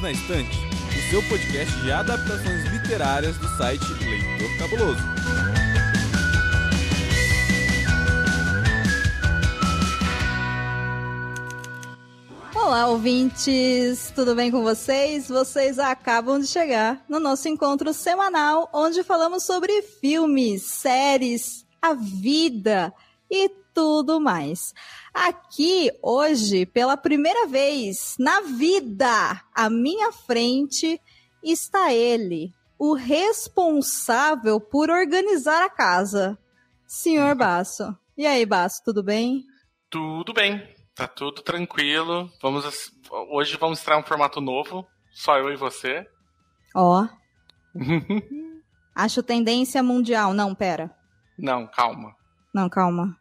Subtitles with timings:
[0.00, 5.02] Perdidos na Estante, o seu podcast de adaptações literárias do site Leitor Cabuloso.
[12.54, 14.12] Olá, ouvintes!
[14.14, 15.28] Tudo bem com vocês?
[15.28, 22.92] Vocês acabam de chegar no nosso encontro semanal, onde falamos sobre filmes, séries, a vida
[23.30, 24.74] e tudo mais.
[25.12, 31.00] Aqui, hoje, pela primeira vez na vida, à minha frente,
[31.42, 36.38] está ele, o responsável por organizar a casa,
[36.86, 37.96] Senhor Basso.
[38.18, 39.46] E aí, Basso, tudo bem?
[39.88, 40.62] Tudo bem,
[40.94, 42.30] tá tudo tranquilo.
[42.42, 42.92] Vamos
[43.30, 46.06] hoje vamos estrear um formato novo, só eu e você.
[46.76, 47.08] Ó.
[48.94, 50.34] Acho tendência mundial.
[50.34, 50.94] Não, pera.
[51.38, 52.14] Não, calma.
[52.52, 53.18] Não, calma.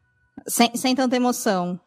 [0.48, 1.80] Sem, sem tanta emoção.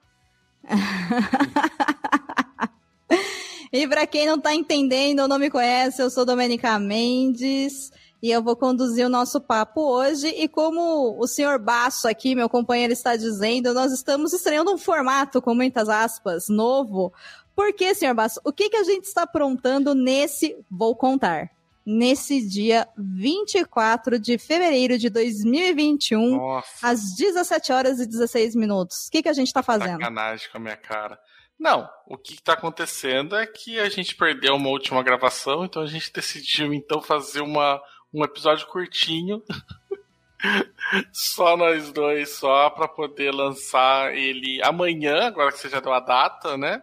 [3.72, 7.90] e para quem não tá entendendo ou não me conhece, eu sou Domenica Mendes
[8.22, 10.28] e eu vou conduzir o nosso papo hoje.
[10.28, 15.42] E como o senhor Basso aqui, meu companheiro, está dizendo, nós estamos estreando um formato,
[15.42, 17.12] com muitas aspas, novo.
[17.54, 18.40] Por que, senhor Basso?
[18.44, 21.50] O que, que a gente está aprontando nesse Vou Contar?
[21.84, 26.88] Nesse dia 24 de fevereiro de 2021, Nossa.
[26.88, 29.08] às 17 horas e 16 minutos.
[29.08, 30.00] O que, que a gente está fazendo?
[30.00, 31.18] Sacanagem com a minha cara.
[31.58, 35.86] Não, o que está acontecendo é que a gente perdeu uma última gravação, então a
[35.86, 37.80] gente decidiu então fazer uma,
[38.12, 39.42] um episódio curtinho.
[41.12, 46.00] só nós dois, só para poder lançar ele amanhã, agora que você já deu a
[46.00, 46.82] data, né?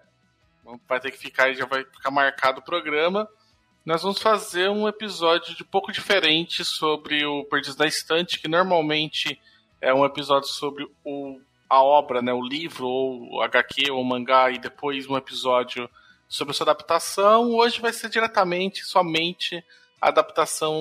[0.87, 3.27] Vai ter que ficar, já vai ficar marcado o programa
[3.85, 9.39] nós vamos fazer um episódio de pouco diferente sobre o Perdidos da Estante, que normalmente
[9.81, 14.05] é um episódio sobre o, a obra, né, o livro, ou o HQ, ou o
[14.05, 15.89] mangá, e depois um episódio
[16.27, 17.55] sobre a sua adaptação.
[17.55, 19.63] Hoje vai ser diretamente, somente,
[20.01, 20.73] a adaptação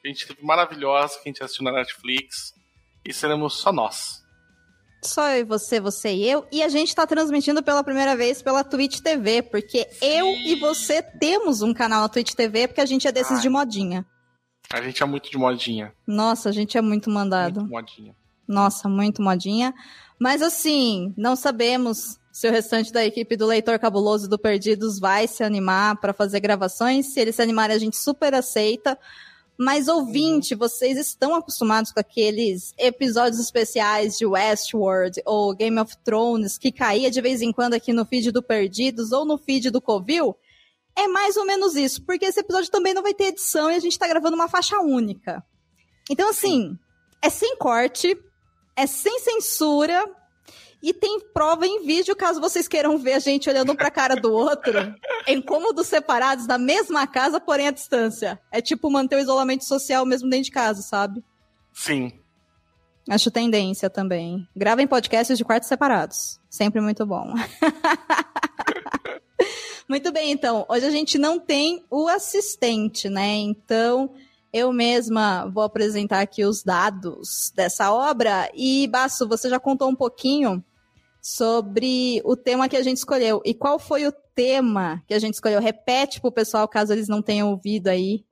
[0.00, 2.54] que a gente teve maravilhosa, que a gente assistiu na Netflix,
[3.04, 4.21] e seremos só nós.
[5.04, 6.46] Só eu e você, você e eu.
[6.52, 10.06] E a gente tá transmitindo pela primeira vez pela Twitch TV, porque Sim.
[10.06, 13.42] eu e você temos um canal na Twitch TV, porque a gente é desses Ai.
[13.42, 14.06] de modinha.
[14.72, 15.92] A gente é muito de modinha.
[16.06, 17.60] Nossa, a gente é muito mandado.
[17.60, 18.16] Muito modinha.
[18.46, 19.74] Nossa, muito modinha.
[20.18, 25.26] Mas assim, não sabemos se o restante da equipe do Leitor Cabuloso do Perdidos vai
[25.26, 27.12] se animar para fazer gravações.
[27.12, 28.98] Se eles se animarem, a gente super aceita.
[29.58, 36.58] Mas ouvinte, vocês estão acostumados com aqueles episódios especiais de Westworld ou Game of Thrones
[36.58, 39.80] que caía de vez em quando aqui no feed do Perdidos ou no feed do
[39.80, 40.34] Covil?
[40.96, 43.80] É mais ou menos isso, porque esse episódio também não vai ter edição e a
[43.80, 45.44] gente tá gravando uma faixa única.
[46.10, 46.76] Então, assim,
[47.22, 48.18] é sem corte,
[48.76, 50.04] é sem censura,
[50.82, 54.32] e tem prova em vídeo, caso vocês queiram ver a gente olhando pra cara do
[54.32, 54.72] outro,
[55.28, 58.40] em cômodos separados, na mesma casa, porém à distância.
[58.50, 61.24] É tipo manter o isolamento social mesmo dentro de casa, sabe?
[61.72, 62.12] Sim.
[63.08, 64.46] Acho tendência também.
[64.56, 66.40] Gravem podcasts de quartos separados.
[66.50, 67.32] Sempre muito bom.
[69.88, 70.66] muito bem, então.
[70.68, 73.36] Hoje a gente não tem o assistente, né?
[73.36, 74.12] Então,
[74.52, 78.50] eu mesma vou apresentar aqui os dados dessa obra.
[78.54, 80.62] E, Basso, você já contou um pouquinho
[81.22, 83.40] sobre o tema que a gente escolheu.
[83.44, 85.60] E qual foi o tema que a gente escolheu?
[85.60, 88.24] Repete para o pessoal, caso eles não tenham ouvido aí.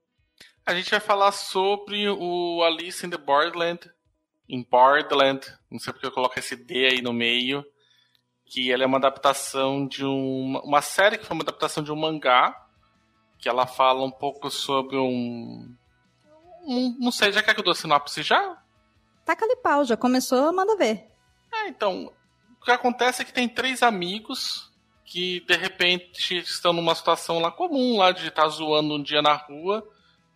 [0.66, 3.88] A gente vai falar sobre o Alice in the Borderland,
[4.48, 7.64] em Borderland, não sei porque eu coloco esse D aí no meio,
[8.44, 11.96] que ela é uma adaptação de um, uma série que foi uma adaptação de um
[11.96, 12.66] mangá,
[13.38, 15.72] que ela fala um pouco sobre um,
[16.66, 18.60] um não sei, já quer que eu dou sinopse já?
[19.24, 21.06] Taca ali pau, já começou, manda ver.
[21.52, 22.12] É, então,
[22.60, 24.70] o que acontece é que tem três amigos
[25.04, 29.20] que de repente estão numa situação lá comum, lá de estar tá zoando um dia
[29.20, 29.84] na rua,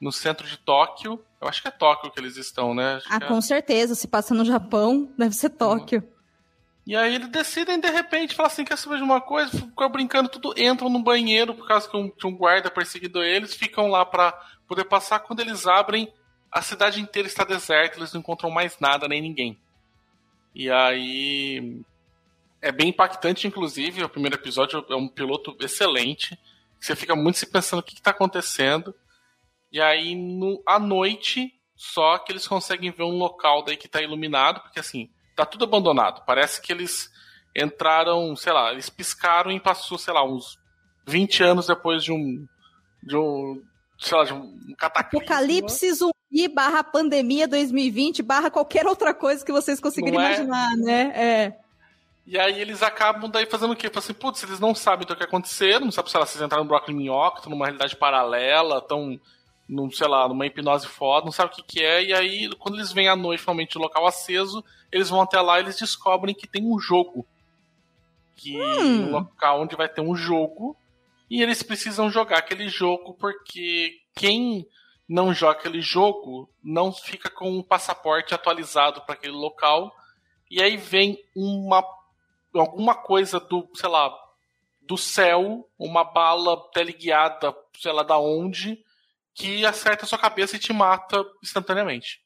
[0.01, 1.23] no centro de Tóquio.
[1.41, 2.97] Eu acho que é Tóquio que eles estão, né?
[2.97, 3.41] Acho ah, com é...
[3.41, 3.95] certeza.
[3.95, 6.03] Se passa no Japão, deve ser Tóquio.
[6.87, 9.51] E aí eles decidem, de repente, falar assim, quer saber de uma coisa?
[9.51, 13.89] Ficam brincando tudo, entram no banheiro por causa que um, um guarda perseguindo eles, ficam
[13.89, 14.33] lá para
[14.67, 15.21] poder passar.
[15.21, 16.13] Quando eles abrem,
[16.51, 19.59] a cidade inteira está deserta, eles não encontram mais nada, nem ninguém.
[20.55, 21.81] E aí
[22.65, 24.03] é bem impactante, inclusive.
[24.03, 26.39] O primeiro episódio é um piloto excelente.
[26.81, 28.95] Você fica muito se pensando o que está acontecendo.
[29.71, 34.01] E aí, no, à noite, só que eles conseguem ver um local daí que está
[34.01, 36.25] iluminado, porque assim, tá tudo abandonado.
[36.25, 37.11] Parece que eles
[37.55, 40.59] entraram, sei lá, eles piscaram e passou, sei lá, uns
[41.07, 42.47] 20 anos depois de um.
[43.03, 43.63] De um
[43.99, 45.19] sei lá, de um cataclismo.
[45.23, 50.25] Apocalipse zumbi barra pandemia 2020 barra qualquer outra coisa que vocês conseguirem é?
[50.25, 51.13] imaginar, né?
[51.15, 51.64] É.
[52.27, 53.89] E aí eles acabam daí fazendo o quê?
[53.89, 56.81] Falam assim, putz, eles não sabem o que aconteceu, não sabem, se eles entraram no
[56.81, 59.21] de minhoca, estão numa realidade paralela, estão,
[59.69, 62.77] num, sei lá, numa hipnose foda, não sabem o que, que é, e aí, quando
[62.77, 66.35] eles vêm à noite, finalmente, no local aceso, eles vão até lá e eles descobrem
[66.35, 67.27] que tem um jogo.
[68.37, 69.09] Que hum.
[69.09, 70.75] um local onde vai ter um jogo,
[71.31, 74.67] e eles precisam jogar aquele jogo porque quem
[75.09, 79.95] não joga aquele jogo não fica com um passaporte atualizado para aquele local.
[80.51, 81.83] E aí vem uma
[82.55, 84.15] alguma coisa do, sei lá,
[84.81, 88.83] do céu, uma bala teleguiada, sei lá da onde,
[89.35, 92.23] que acerta a sua cabeça e te mata instantaneamente.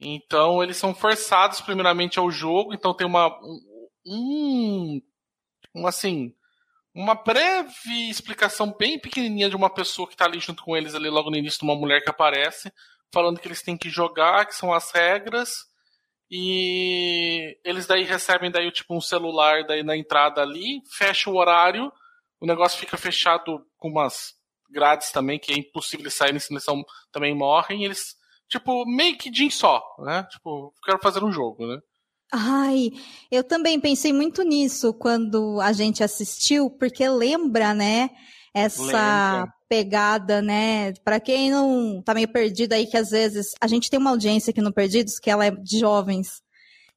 [0.00, 3.36] Então eles são forçados primeiramente ao jogo, então tem uma
[4.06, 5.00] um,
[5.74, 6.34] um assim,
[6.94, 11.08] uma breve explicação bem pequenininha de uma pessoa que está ali junto com eles ali
[11.08, 12.72] logo no início, de uma mulher que aparece,
[13.12, 15.67] falando que eles têm que jogar, que são as regras,
[16.30, 21.92] e eles daí recebem daí tipo um celular daí na entrada ali, fecha o horário,
[22.40, 24.34] o negócio fica fechado com umas
[24.70, 28.16] grades também, que é impossível eles saírem, senão eles também morrem, e eles,
[28.48, 30.26] tipo, meio que de só, né?
[30.30, 31.78] Tipo, quero fazer um jogo, né?
[32.30, 32.90] Ai,
[33.30, 38.10] eu também pensei muito nisso quando a gente assistiu, porque lembra, né?
[38.52, 39.54] Essa lembra.
[39.68, 40.92] Pegada, né?
[41.04, 44.50] Para quem não tá meio perdido aí, que às vezes a gente tem uma audiência
[44.50, 46.42] aqui no Perdidos que ela é de jovens.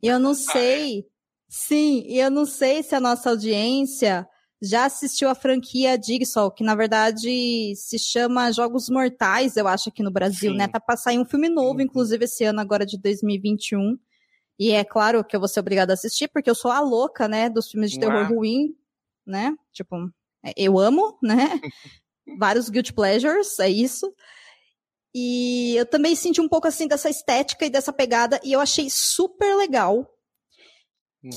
[0.02, 1.04] E eu não sei, ah, é?
[1.50, 4.28] sim, e eu não sei se a nossa audiência
[4.62, 10.04] já assistiu a franquia Jigsaw, que na verdade se chama Jogos Mortais, eu acho, aqui
[10.04, 10.66] no Brasil, né?
[10.66, 10.68] sim.
[10.68, 10.68] né?
[10.68, 11.82] Tá pra sair um filme novo, uhum.
[11.82, 13.98] inclusive esse ano agora de 2021
[14.62, 17.28] e é claro que eu vou ser obrigada a assistir, porque eu sou a louca,
[17.28, 18.76] né, dos filmes de terror ruim,
[19.26, 19.56] né?
[19.72, 20.08] Tipo,
[20.46, 21.60] é, eu amo, né?
[22.38, 24.14] Vários guilty pleasures, é isso.
[25.14, 28.90] E eu também senti um pouco assim dessa estética e dessa pegada, e eu achei
[28.90, 30.08] super legal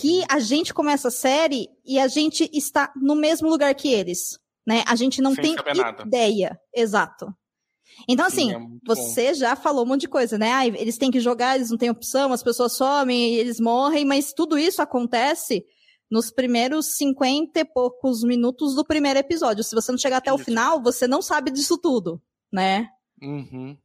[0.00, 0.26] que uhum.
[0.30, 4.82] a gente começa a série e a gente está no mesmo lugar que eles, né?
[4.86, 5.56] A gente não Sem tem
[6.06, 7.26] ideia, exato.
[8.08, 9.34] Então, assim, Sim, é você bom.
[9.34, 10.52] já falou um monte de coisa, né?
[10.52, 14.32] Ah, eles têm que jogar, eles não têm opção, as pessoas somem, eles morrem, mas
[14.32, 15.64] tudo isso acontece
[16.10, 19.64] nos primeiros 50 e poucos minutos do primeiro episódio.
[19.64, 20.40] Se você não chegar até isso.
[20.40, 22.20] o final, você não sabe disso tudo,
[22.52, 22.88] né?
[23.20, 23.76] Uhum.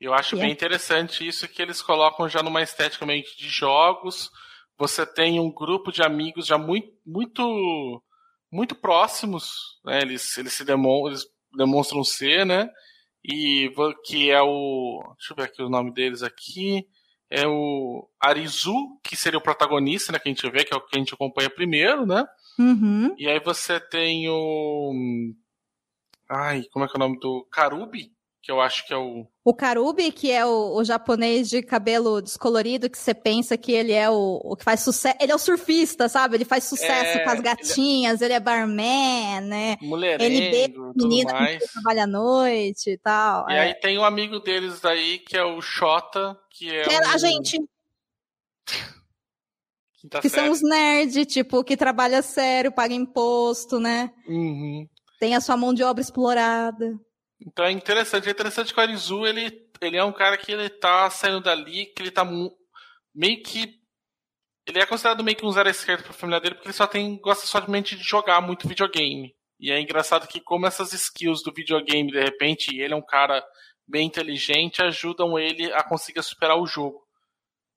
[0.00, 0.52] Eu acho bem é.
[0.52, 4.30] interessante isso que eles colocam já numa estética meio de jogos.
[4.76, 8.02] Você tem um grupo de amigos já muito, muito,
[8.50, 10.00] muito próximos, né?
[10.02, 11.24] Eles, eles se demonstram, eles
[11.56, 12.68] demonstram ser, né?
[13.24, 13.72] e
[14.04, 15.00] que é o.
[15.16, 16.86] Deixa eu ver aqui o nome deles aqui.
[17.34, 20.18] É o Arizu, que seria o protagonista, né?
[20.18, 22.26] Que a gente vê, que é o que a gente acompanha primeiro, né?
[22.58, 23.14] Uhum.
[23.16, 24.92] E aí você tem o.
[26.28, 27.48] Ai, como é que é o nome do.
[27.50, 29.24] Karubi, que eu acho que é o.
[29.44, 33.92] O Karubi, que é o, o japonês de cabelo descolorido, que você pensa que ele
[33.92, 35.16] é o, o que faz sucesso.
[35.20, 36.36] Ele é o surfista, sabe?
[36.36, 39.76] Ele faz sucesso é, com as gatinhas, ele é, ele é barman, né?
[39.80, 43.48] Mulherengo, ele bebe menina que trabalha à noite e tal.
[43.48, 43.60] E é.
[43.60, 46.82] aí tem um amigo deles aí, que é o Xota, que é.
[46.82, 47.58] Que é a gente.
[50.20, 54.10] que são os nerds, tipo, que trabalha sério, paga imposto, né?
[54.26, 54.88] Uhum.
[55.20, 56.98] Tem a sua mão de obra explorada.
[57.46, 58.28] Então é interessante.
[58.28, 61.86] É interessante que o Arizu, ele, ele é um cara que ele tá saindo dali,
[61.86, 62.24] que ele tá
[63.14, 63.80] meio que.
[64.66, 67.16] Ele é considerado meio que um zero esquerdo pra família dele, porque ele só tem.
[67.18, 69.34] gosta somente de jogar muito videogame.
[69.58, 73.44] E é engraçado que como essas skills do videogame, de repente, ele é um cara
[73.86, 77.02] bem inteligente, ajudam ele a conseguir superar o jogo.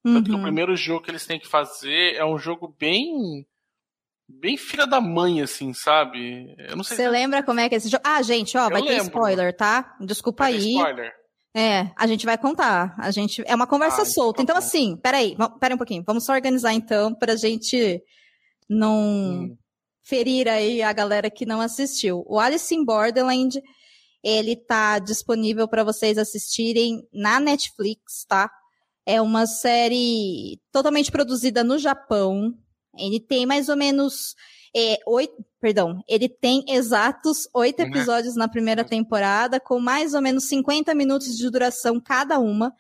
[0.04, 0.44] Tanto que o uhum.
[0.44, 3.46] primeiro jogo que eles têm que fazer é um jogo bem
[4.28, 6.56] bem filha da mãe, assim, sabe?
[6.58, 6.98] Eu não sei.
[6.98, 7.10] Você se...
[7.10, 8.04] lembra como é que é esse jogo?
[8.06, 8.98] Ah, gente, ó, eu vai lembro.
[8.98, 9.96] ter spoiler, tá?
[10.02, 10.76] Desculpa vai aí.
[10.76, 11.14] spoiler.
[11.56, 12.94] É, a gente vai contar.
[13.00, 14.42] A gente é uma conversa ah, solta.
[14.42, 16.04] Então, tá então assim, peraí, peraí um pouquinho.
[16.06, 18.04] Vamos só organizar então pra gente
[18.70, 19.58] não hum.
[20.04, 22.26] ferir aí a galera que não assistiu.
[22.28, 23.62] O Alice in Borderland,
[24.22, 28.52] ele tá disponível para vocês assistirem na Netflix, tá?
[29.06, 32.54] É uma série totalmente produzida no Japão,
[32.98, 34.36] ele tem mais ou menos
[34.76, 37.88] é, oito, perdão, ele tem exatos oito uhum.
[37.88, 42.74] episódios na primeira temporada, com mais ou menos 50 minutos de duração cada uma,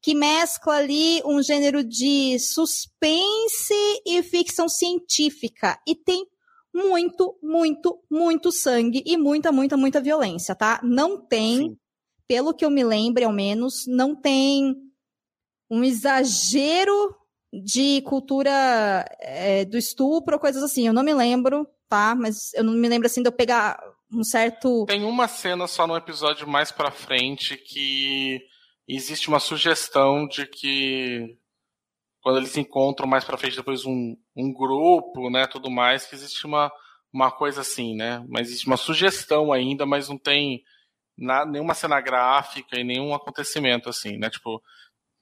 [0.00, 3.74] que mescla ali um gênero de suspense
[4.06, 5.78] e ficção científica.
[5.86, 6.26] E tem
[6.74, 10.80] muito, muito, muito sangue e muita, muita, muita violência, tá?
[10.82, 11.76] Não tem, Sim.
[12.26, 14.74] pelo que eu me lembre, ao menos, não tem
[15.70, 17.14] um exagero
[17.52, 18.50] de cultura
[19.20, 20.86] é, do estupro, coisas assim.
[20.86, 22.14] Eu não me lembro, tá?
[22.14, 23.78] Mas eu não me lembro assim de eu pegar
[24.10, 24.86] um certo.
[24.86, 28.40] Tem uma cena só no episódio mais pra frente que
[28.88, 31.36] existe uma sugestão de que
[32.22, 36.46] quando eles encontram mais pra frente depois um, um grupo, né, tudo mais, que existe
[36.46, 36.70] uma,
[37.12, 38.24] uma coisa assim, né?
[38.28, 40.62] Mas existe uma sugestão ainda, mas não tem
[41.18, 44.30] na, nenhuma cena gráfica e nenhum acontecimento assim, né?
[44.30, 44.62] Tipo,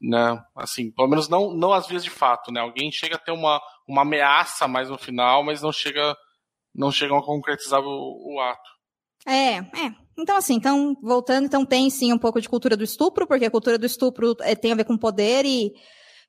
[0.00, 0.42] né?
[0.56, 2.60] Assim, pelo menos não, não às vias de fato, né?
[2.60, 6.16] Alguém chega a ter uma, uma ameaça mais no final, mas não chega
[6.74, 8.70] não chegam a concretizar o, o ato.
[9.26, 9.94] É, é.
[10.18, 13.50] Então, assim, então, voltando, então tem sim um pouco de cultura do estupro, porque a
[13.50, 15.72] cultura do estupro é, tem a ver com poder e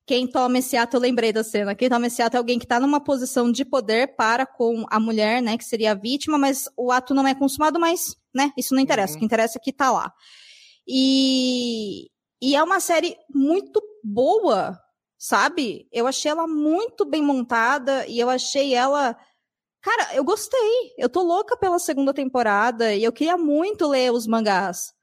[0.05, 2.65] quem toma esse ato, eu lembrei da cena, quem toma esse ato é alguém que
[2.65, 6.65] está numa posição de poder para com a mulher, né, que seria a vítima, mas
[6.75, 9.17] o ato não é consumado, mas, né, isso não interessa, uhum.
[9.17, 10.11] o que interessa é que tá lá.
[10.87, 12.07] E,
[12.41, 14.79] e é uma série muito boa,
[15.17, 15.87] sabe?
[15.91, 19.15] Eu achei ela muito bem montada e eu achei ela
[19.81, 20.93] Cara, eu gostei.
[20.97, 24.93] Eu tô louca pela segunda temporada e eu queria muito ler os mangás.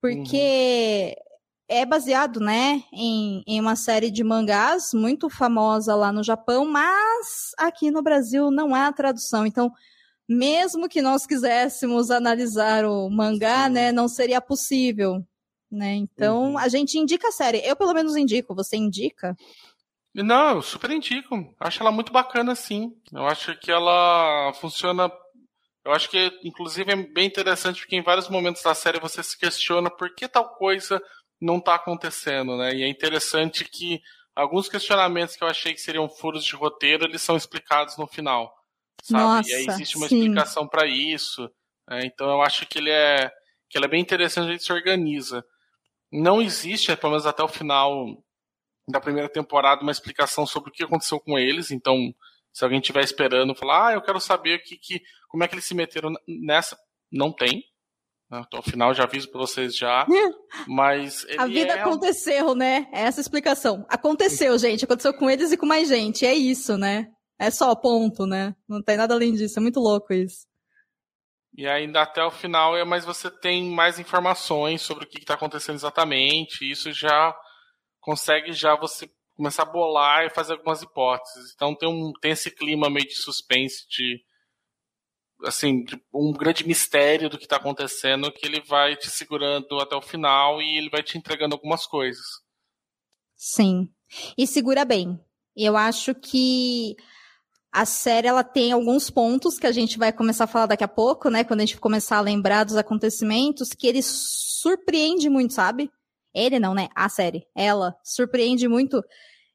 [0.00, 1.24] Porque uhum.
[1.68, 7.50] é baseado, né, em, em uma série de mangás muito famosa lá no Japão, mas
[7.58, 9.44] aqui no Brasil não há tradução.
[9.44, 9.70] Então,
[10.28, 13.72] mesmo que nós quiséssemos analisar o mangá, Sim.
[13.72, 15.24] né, não seria possível.
[15.70, 15.94] Né?
[15.94, 16.58] Então, uhum.
[16.58, 17.58] a gente indica a série.
[17.58, 18.54] Eu, pelo menos, indico.
[18.54, 19.36] Você indica?
[20.14, 21.54] Não, eu super indico.
[21.60, 22.92] Acho ela muito bacana, sim.
[23.12, 25.10] Eu acho que ela funciona.
[25.84, 29.38] Eu acho que, inclusive, é bem interessante porque em vários momentos da série você se
[29.38, 31.00] questiona por que tal coisa
[31.40, 32.74] não está acontecendo, né?
[32.74, 34.02] E é interessante que
[34.34, 38.52] alguns questionamentos que eu achei que seriam furos de roteiro, eles são explicados no final,
[39.02, 39.22] sabe?
[39.22, 40.18] Nossa, e aí existe uma sim.
[40.18, 41.50] explicação para isso.
[41.88, 42.04] Né?
[42.04, 43.30] Então eu acho que ele é
[43.68, 45.44] que ele é bem interessante, a gente se organiza.
[46.12, 48.04] Não existe, pelo menos até o final,
[48.88, 51.70] da primeira temporada uma explicação sobre o que aconteceu com eles.
[51.70, 52.12] Então,
[52.52, 55.54] se alguém estiver esperando, falar, ah, eu quero saber o que, que, como é que
[55.54, 56.76] eles se meteram nessa,
[57.12, 57.64] não tem.
[58.30, 58.42] Né?
[58.46, 60.06] Então, ao final já aviso para vocês já.
[60.66, 61.80] Mas a vida é...
[61.80, 62.88] aconteceu, né?
[62.92, 63.84] É essa explicação.
[63.88, 64.84] Aconteceu, gente.
[64.84, 66.26] Aconteceu com eles e com mais gente.
[66.26, 67.08] É isso, né?
[67.38, 68.54] É só ponto, né?
[68.68, 69.58] Não tem nada além disso.
[69.58, 70.46] É muito louco isso.
[71.56, 75.34] E ainda até o final é, mas você tem mais informações sobre o que está
[75.34, 76.70] acontecendo exatamente.
[76.70, 77.34] Isso já
[78.00, 81.52] consegue já você começar a bolar e fazer algumas hipóteses.
[81.54, 84.22] Então tem, um, tem esse clima meio de suspense, de
[85.44, 89.96] assim, de um grande mistério do que está acontecendo que ele vai te segurando até
[89.96, 92.24] o final e ele vai te entregando algumas coisas.
[93.34, 93.88] Sim.
[94.36, 95.18] E segura bem.
[95.56, 96.96] Eu acho que
[97.72, 100.88] a série ela tem alguns pontos que a gente vai começar a falar daqui a
[100.88, 101.44] pouco, né?
[101.44, 105.90] Quando a gente começar a lembrar dos acontecimentos, que ele surpreende muito, sabe?
[106.34, 106.88] Ele não, né?
[106.94, 107.46] A série.
[107.54, 109.02] Ela surpreende muito.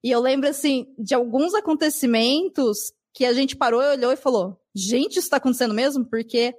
[0.04, 2.78] E eu lembro, assim, de alguns acontecimentos
[3.14, 6.06] que a gente parou olhou e falou: gente, isso tá acontecendo mesmo?
[6.06, 6.54] Porque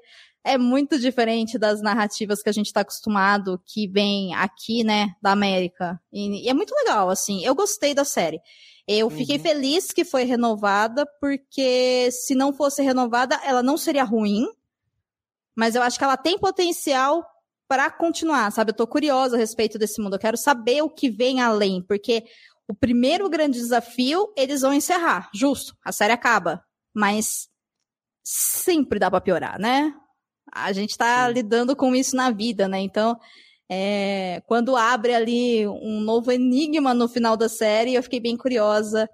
[0.47, 5.33] é muito diferente das narrativas que a gente tá acostumado, que vem aqui, né, da
[5.33, 6.01] América.
[6.13, 7.45] E, e é muito legal, assim.
[7.45, 8.41] Eu gostei da série.
[8.87, 9.43] Eu fiquei uhum.
[9.43, 14.47] feliz que foi renovada, porque se não fosse renovada, ela não seria ruim.
[15.57, 17.27] Mas eu acho que ela tem potencial
[17.67, 18.71] para continuar, sabe?
[18.71, 20.15] Eu tô curiosa a respeito desse mundo.
[20.15, 22.25] Eu quero saber o que vem além, porque
[22.69, 25.77] o primeiro grande desafio eles vão encerrar, justo.
[25.85, 27.49] A série acaba, mas
[28.23, 29.93] sempre dá para piorar, né?
[30.53, 31.35] A gente tá Sim.
[31.35, 32.81] lidando com isso na vida, né?
[32.81, 33.19] Então,
[33.69, 39.09] é, quando abre ali um novo enigma no final da série, eu fiquei bem curiosa.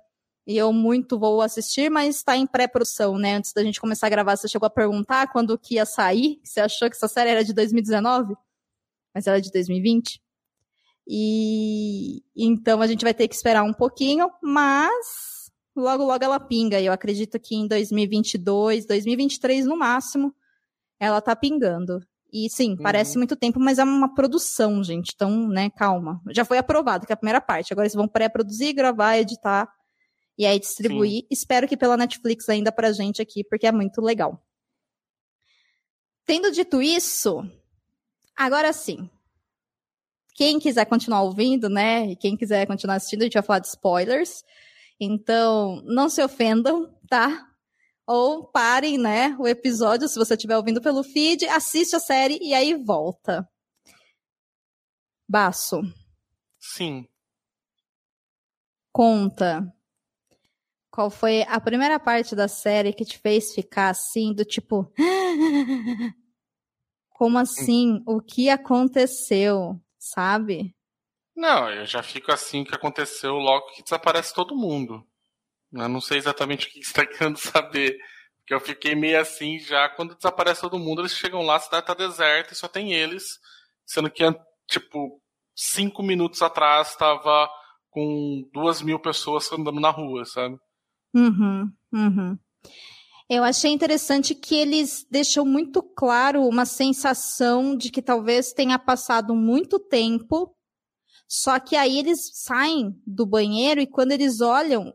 [0.46, 3.36] E eu muito vou assistir, mas está em pré-produção, né?
[3.36, 6.40] Antes da gente começar a gravar, você chegou a perguntar quando que ia sair?
[6.42, 8.34] Você achou que essa série era de 2019?
[9.14, 10.20] Mas ela é de 2020.
[11.06, 16.80] E então a gente vai ter que esperar um pouquinho, mas logo logo ela pinga.
[16.80, 20.34] E eu acredito que em 2022, 2023 no máximo,
[21.02, 22.00] ela tá pingando.
[22.32, 22.76] E sim, uhum.
[22.76, 25.12] parece muito tempo, mas é uma produção, gente.
[25.14, 26.22] Então, né, calma.
[26.30, 27.72] Já foi aprovado, que é a primeira parte.
[27.72, 29.68] Agora eles vão pré-produzir, gravar, editar
[30.38, 31.22] e aí distribuir.
[31.22, 31.26] Sim.
[31.28, 34.40] Espero que pela Netflix ainda pra gente aqui, porque é muito legal.
[36.24, 37.44] Tendo dito isso,
[38.36, 39.10] agora sim.
[40.36, 42.06] Quem quiser continuar ouvindo, né?
[42.12, 44.44] E quem quiser continuar assistindo, a gente vai falar de spoilers.
[45.00, 47.51] Então, não se ofendam, tá?
[48.06, 52.52] Ou parem, né, o episódio, se você estiver ouvindo pelo feed, assiste a série e
[52.52, 53.48] aí volta.
[55.28, 55.80] Baço.
[56.58, 57.08] Sim.
[58.92, 59.72] Conta
[60.92, 64.92] qual foi a primeira parte da série que te fez ficar assim, do tipo.
[67.08, 68.02] Como assim?
[68.06, 69.80] O que aconteceu?
[69.98, 70.76] Sabe?
[71.34, 75.02] Não, eu já fico assim que aconteceu logo que desaparece todo mundo.
[75.72, 77.96] Eu não sei exatamente o que você está querendo saber.
[78.38, 81.86] Porque eu fiquei meio assim já quando desaparece todo mundo, eles chegam lá, a cidade
[81.86, 83.38] tá deserta e só tem eles.
[83.86, 84.24] Sendo que,
[84.68, 85.20] tipo,
[85.54, 87.48] cinco minutos atrás estava
[87.90, 90.56] com duas mil pessoas andando na rua, sabe?
[91.14, 92.38] Uhum, uhum.
[93.28, 99.34] Eu achei interessante que eles deixam muito claro uma sensação de que talvez tenha passado
[99.34, 100.54] muito tempo,
[101.28, 104.92] só que aí eles saem do banheiro e quando eles olham,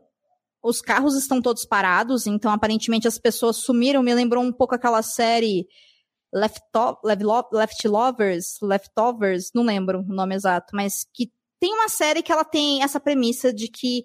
[0.68, 4.02] os carros estão todos parados, então aparentemente as pessoas sumiram.
[4.02, 5.66] Me lembrou um pouco aquela série
[6.32, 6.60] Left,
[7.52, 12.44] Left Lovers, Leftovers, não lembro o nome exato, mas que tem uma série que ela
[12.44, 14.04] tem essa premissa de que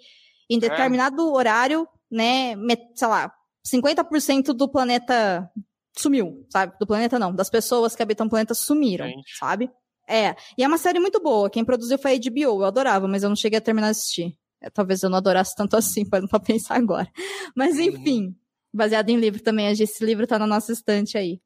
[0.50, 0.60] em é.
[0.60, 1.26] determinado é.
[1.26, 2.56] horário, né,
[2.96, 3.34] sei lá,
[3.68, 5.50] 50% do planeta
[5.98, 6.74] sumiu, sabe?
[6.80, 9.38] Do planeta não, das pessoas que habitam o planeta sumiram, Gente.
[9.38, 9.70] sabe?
[10.08, 11.50] É, e é uma série muito boa.
[11.50, 14.38] Quem produziu foi a HBO, eu adorava, mas eu não cheguei a terminar de assistir.
[14.64, 17.12] É, talvez eu não adorasse tanto assim, para não pensar agora.
[17.56, 17.82] Mas uhum.
[17.82, 18.36] enfim,
[18.74, 21.42] baseado em livro também, esse livro tá na nossa estante aí.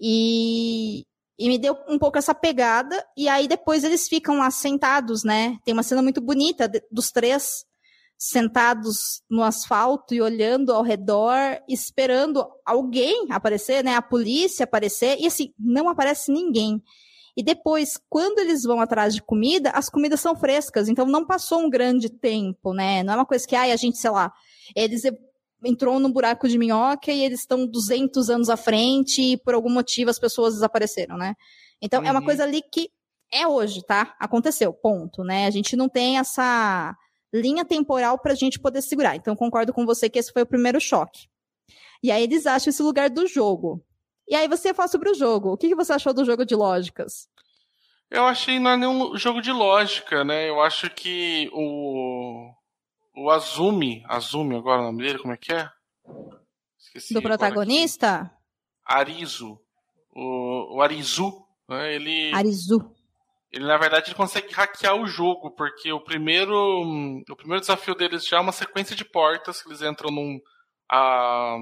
[0.00, 1.04] E,
[1.38, 5.58] e me deu um pouco essa pegada, e aí depois eles ficam lá sentados, né?
[5.64, 7.64] Tem uma cena muito bonita dos três
[8.18, 11.36] sentados no asfalto e olhando ao redor,
[11.68, 13.94] esperando alguém aparecer, né?
[13.94, 16.82] A polícia aparecer, e assim, não aparece ninguém.
[17.36, 21.60] E depois, quando eles vão atrás de comida, as comidas são frescas, então não passou
[21.60, 23.02] um grande tempo, né?
[23.02, 24.32] Não é uma coisa que, ai, a gente, sei lá,
[24.74, 25.02] eles
[25.64, 29.70] entrou num buraco de minhoca e eles estão 200 anos à frente e por algum
[29.70, 31.34] motivo as pessoas desapareceram, né?
[31.80, 32.06] Então uhum.
[32.06, 32.26] é uma uhum.
[32.26, 32.90] coisa ali que
[33.32, 34.14] é hoje, tá?
[34.18, 35.46] Aconteceu, ponto, né?
[35.46, 36.96] A gente não tem essa
[37.34, 39.16] linha temporal para a gente poder segurar.
[39.16, 41.28] Então, concordo com você que esse foi o primeiro choque.
[42.02, 43.84] E aí eles acham esse lugar do jogo.
[44.28, 45.52] E aí você fala sobre o jogo.
[45.52, 47.28] O que, que você achou do jogo de lógicas?
[48.10, 50.48] Eu achei não é nenhum jogo de lógica, né?
[50.48, 52.52] Eu acho que o
[53.16, 55.68] o Azumi, Azumi agora o nome dele, como é que é?
[56.78, 58.30] Esqueci do protagonista?
[58.84, 59.58] Arizu.
[60.14, 61.94] O, o Arizu, né?
[61.94, 62.94] ele Arizu.
[63.50, 66.54] Ele, na verdade, ele consegue hackear o jogo, porque o primeiro,
[67.28, 70.38] o primeiro desafio deles já é uma sequência de portas, que eles entram num,
[70.90, 71.56] a,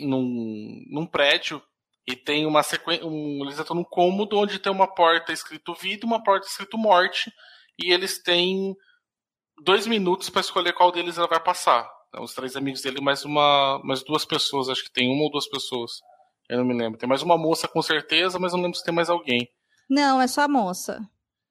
[0.00, 1.62] num, num prédio
[2.06, 3.06] e tem uma sequência.
[3.06, 6.76] Um, eles entram num cômodo onde tem uma porta escrito vida e uma porta escrito
[6.76, 7.32] morte.
[7.78, 8.76] E eles têm
[9.62, 11.88] dois minutos para escolher qual deles ela vai passar.
[12.08, 13.80] Então, os três amigos dele, mais uma.
[13.82, 16.00] mais duas pessoas, acho que tem uma ou duas pessoas.
[16.48, 16.98] Eu não me lembro.
[16.98, 19.48] Tem mais uma moça com certeza, mas não lembro se tem mais alguém.
[19.88, 21.00] Não, é só a moça.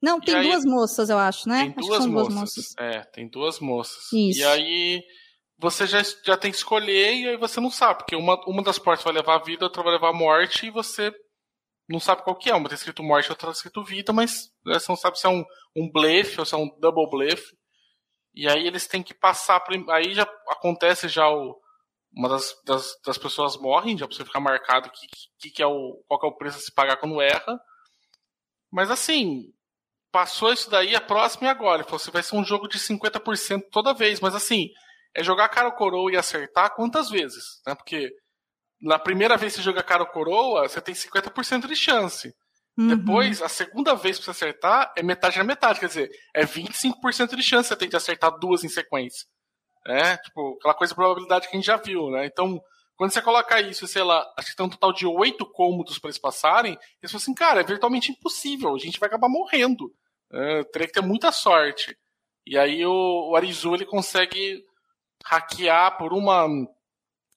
[0.02, 1.62] Não, tem aí, duas moças, eu acho, né?
[1.62, 2.34] Tem duas, acho moças.
[2.34, 2.76] duas moças.
[2.78, 4.12] É, tem duas moças.
[4.12, 4.40] Isso.
[4.40, 5.04] E aí
[5.58, 8.80] você já, já tem que escolher e aí você não sabe, porque uma, uma das
[8.80, 11.14] portas vai levar a vida, outra vai levar a morte, e você
[11.88, 12.56] não sabe qual que é.
[12.56, 15.30] Uma tem escrito morte, outra tem escrito vida, mas né, você não sabe se é
[15.30, 15.44] um,
[15.76, 17.56] um blefe ou se é um double blefe.
[18.34, 19.64] E aí eles têm que passar.
[19.90, 21.62] Aí já acontece já o.
[22.16, 25.08] Uma das, das, das pessoas morrem, já pra você ficar marcado que,
[25.40, 27.60] que, que é o, qual que é o preço a se pagar quando erra.
[28.72, 29.52] Mas assim,
[30.12, 31.78] passou isso daí, a próxima e agora.
[31.78, 34.20] Ele falou assim, vai ser um jogo de 50% toda vez.
[34.20, 34.70] Mas assim,
[35.16, 37.62] é jogar cara ou coroa e acertar quantas vezes?
[37.66, 37.76] Né?
[37.76, 38.12] Porque
[38.82, 42.34] na primeira vez que você joga cara ou coroa, você tem 50% de chance.
[42.78, 42.88] Uhum.
[42.88, 47.36] Depois, a segunda vez pra você acertar é metade na metade, quer dizer, é 25%
[47.36, 49.28] de chance você tem de acertar duas em sequência.
[49.86, 52.26] É, tipo, aquela coisa de probabilidade que a gente já viu, né?
[52.26, 52.60] Então,
[52.96, 56.10] quando você coloca isso, sei lá, acho que tem um total de oito cômodos para
[56.10, 59.94] eles passarem, eles falam assim, cara, é virtualmente impossível, a gente vai acabar morrendo.
[60.32, 61.96] É, teria que ter muita sorte.
[62.46, 64.64] E aí o, o Arizu ele consegue
[65.24, 66.48] hackear por uma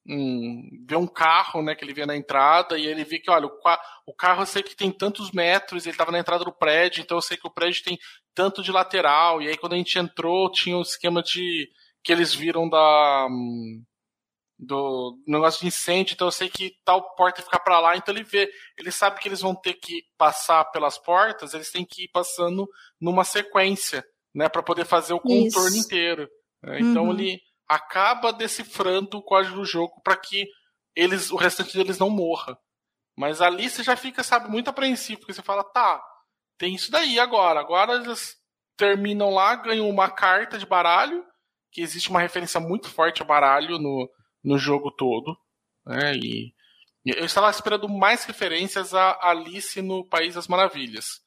[0.09, 3.47] um, vê um carro, né, que ele vê na entrada, e ele vê que, olha,
[3.47, 3.59] o,
[4.07, 7.17] o carro eu sei que tem tantos metros, ele estava na entrada do prédio, então
[7.19, 7.99] eu sei que o prédio tem
[8.35, 11.69] tanto de lateral, e aí quando a gente entrou, tinha o um esquema de
[12.05, 13.29] que eles viram da
[14.59, 18.25] do negócio de incêndio, então eu sei que tal porta ficar para lá, então ele
[18.25, 22.09] vê, ele sabe que eles vão ter que passar pelas portas, eles têm que ir
[22.09, 22.67] passando
[22.99, 24.03] numa sequência,
[24.35, 25.85] né, para poder fazer o contorno Isso.
[25.85, 26.27] inteiro.
[26.63, 26.79] Né?
[26.81, 27.13] Então uhum.
[27.13, 30.47] ele acaba decifrando o código do jogo para que
[30.95, 32.59] eles, o restante deles não morra.
[33.17, 36.03] Mas ali você já fica, sabe, muito apreensivo, porque você fala, tá,
[36.59, 37.61] tem isso daí agora.
[37.61, 38.37] Agora eles
[38.77, 41.25] terminam lá, ganham uma carta de baralho,
[41.73, 44.09] que existe uma referência muito forte a baralho no,
[44.45, 45.37] no jogo todo.
[45.85, 46.15] Né?
[46.17, 46.55] E,
[47.05, 51.21] eu estava esperando mais referências a Alice no País das Maravilhas.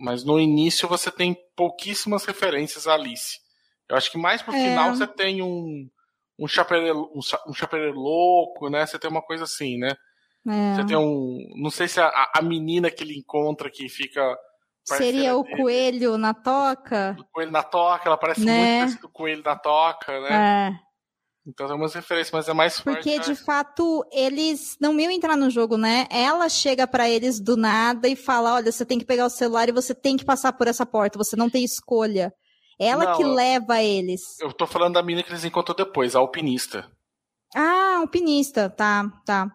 [0.00, 3.40] Mas no início você tem pouquíssimas referências a Alice.
[3.92, 4.58] Eu acho que mais pro é.
[4.58, 5.86] final você tem um,
[6.38, 8.86] um chapeiro um, um chapeiro louco, né?
[8.86, 9.94] Você tem uma coisa assim, né?
[10.48, 10.74] É.
[10.74, 11.38] Você tem um.
[11.56, 14.34] Não sei se a, a menina que ele encontra que fica.
[14.82, 17.14] Seria o dele, coelho na toca?
[17.20, 18.86] O coelho na toca, ela parece né?
[18.86, 20.70] muito com o coelho na toca, né?
[20.70, 20.92] É.
[21.46, 22.96] Então tem umas referências, mas é mais forte.
[22.96, 26.06] Porque, de fato, eles não iam entrar no jogo, né?
[26.10, 29.68] Ela chega para eles do nada e fala: olha, você tem que pegar o celular
[29.68, 32.32] e você tem que passar por essa porta, você não tem escolha
[32.82, 34.38] Ela Não, que leva eles.
[34.40, 36.90] Eu tô falando da mina que eles encontram depois, a alpinista.
[37.54, 39.46] Ah, alpinista, tá, tá.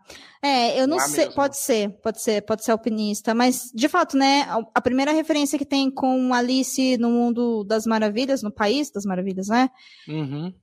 [0.41, 1.33] É, eu não Lá sei, mesmo.
[1.33, 5.57] pode ser, pode ser, pode ser alpinista, mas de fato, né, a- a primeira referência
[5.57, 9.69] que tem com Alice no mundo das maravilhas, no país das maravilhas, né,
[10.07, 10.53] Uhum.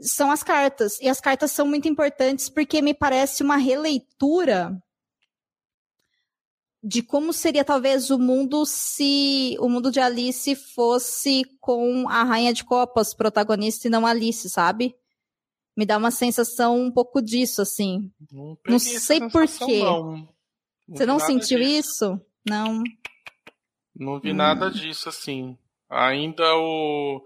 [0.00, 0.98] são as cartas.
[1.00, 4.76] E as cartas são muito importantes porque me parece uma releitura
[6.82, 12.52] de como seria talvez o mundo se o mundo de Alice fosse com a Rainha
[12.54, 14.94] de Copas protagonista e não Alice, sabe?
[15.76, 18.10] Me dá uma sensação um pouco disso, assim.
[18.32, 19.82] Não, essa sei por sensação, quê.
[19.82, 20.28] Não.
[20.88, 21.78] Você não sentiu disso.
[21.78, 22.20] isso?
[22.48, 22.82] Não.
[23.94, 24.36] Não vi Hum.
[24.36, 25.56] nada disso, assim.
[25.88, 27.22] Ainda o.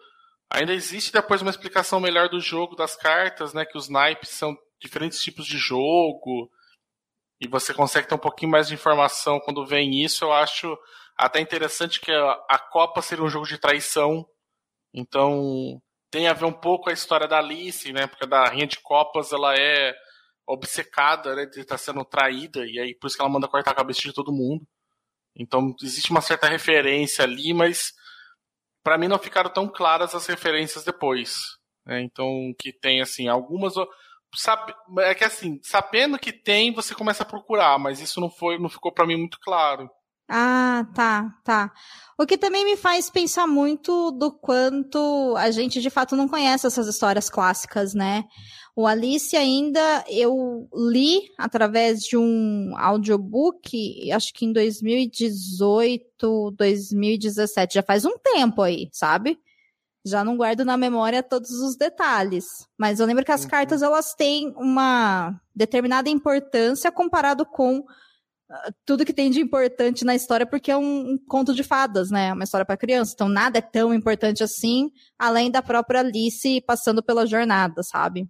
[0.51, 3.65] Ainda existe depois uma explicação melhor do jogo das cartas, né?
[3.65, 6.51] Que os naipes são diferentes tipos de jogo.
[7.41, 10.25] E você consegue ter um pouquinho mais de informação quando vem isso.
[10.25, 10.79] Eu acho
[11.17, 14.27] até interessante que a, a Copa seria um jogo de traição.
[14.93, 18.07] Então tem a ver um pouco a história da Alice, né?
[18.07, 19.95] Porque da Rainha de Copas ela é
[20.47, 21.47] obcecada, né?
[21.47, 22.65] De estar sendo traída.
[22.67, 24.67] E aí por isso que ela manda cortar a cabeça de todo mundo.
[25.37, 27.93] Então existe uma certa referência ali, mas
[28.83, 31.35] para mim não ficaram tão claras as referências depois.
[31.87, 32.01] né?
[32.03, 33.75] Então que tem assim algumas
[34.35, 38.59] sabe, é que assim sabendo que tem você começa a procurar, mas isso não foi
[38.59, 39.91] não ficou para mim muito claro.
[40.29, 41.71] Ah, tá, tá.
[42.19, 46.67] O que também me faz pensar muito do quanto a gente de fato não conhece
[46.67, 48.25] essas histórias clássicas, né?
[48.77, 57.83] O Alice ainda eu li através de um audiobook, acho que em 2018, 2017, já
[57.83, 59.39] faz um tempo aí, sabe?
[60.05, 62.45] Já não guardo na memória todos os detalhes,
[62.79, 63.49] mas eu lembro que as Uhum.
[63.49, 67.85] cartas elas têm uma determinada importância comparado com
[68.85, 72.33] tudo que tem de importante na história, porque é um, um conto de fadas, né?
[72.33, 73.13] Uma história para criança.
[73.15, 78.29] Então nada é tão importante assim, além da própria Alice passando pela jornada, sabe?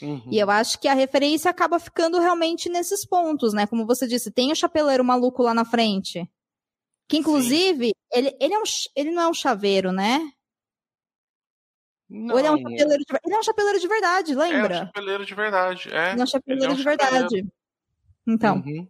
[0.00, 0.28] Uhum.
[0.30, 3.66] E eu acho que a referência acaba ficando realmente nesses pontos, né?
[3.66, 6.30] Como você disse, tem o chapeleiro maluco lá na frente.
[7.08, 8.62] Que inclusive, ele, ele, é um,
[8.94, 10.30] ele não é um chaveiro, né?
[12.08, 14.38] Não, Ou ele é um chapeleiro de, ele é um chapeleiro de verdade, é um
[14.38, 14.74] lembra?
[14.76, 16.12] chapeleiro de verdade, é.
[16.12, 17.46] ele é um chapeleiro ele é um de verdade.
[18.26, 18.88] Então, Uhum.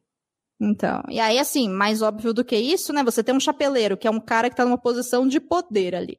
[0.61, 3.05] Então, e aí, assim, mais óbvio do que isso, né?
[3.05, 6.19] Você tem um chapeleiro, que é um cara que tá numa posição de poder ali,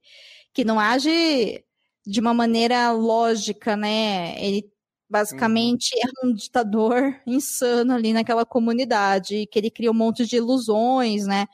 [0.53, 1.63] que não age
[2.05, 4.41] de uma maneira lógica, né?
[4.41, 4.71] Ele
[5.09, 11.25] basicamente é um ditador insano ali naquela comunidade, que ele cria um monte de ilusões,
[11.27, 11.45] né?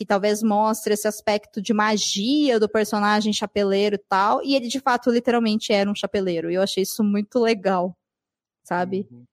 [0.00, 4.80] Que talvez mostre esse aspecto de magia do personagem chapeleiro e tal, e ele de
[4.80, 7.94] fato literalmente era um chapeleiro, e eu achei isso muito legal,
[8.64, 9.06] sabe?
[9.10, 9.26] Uhum.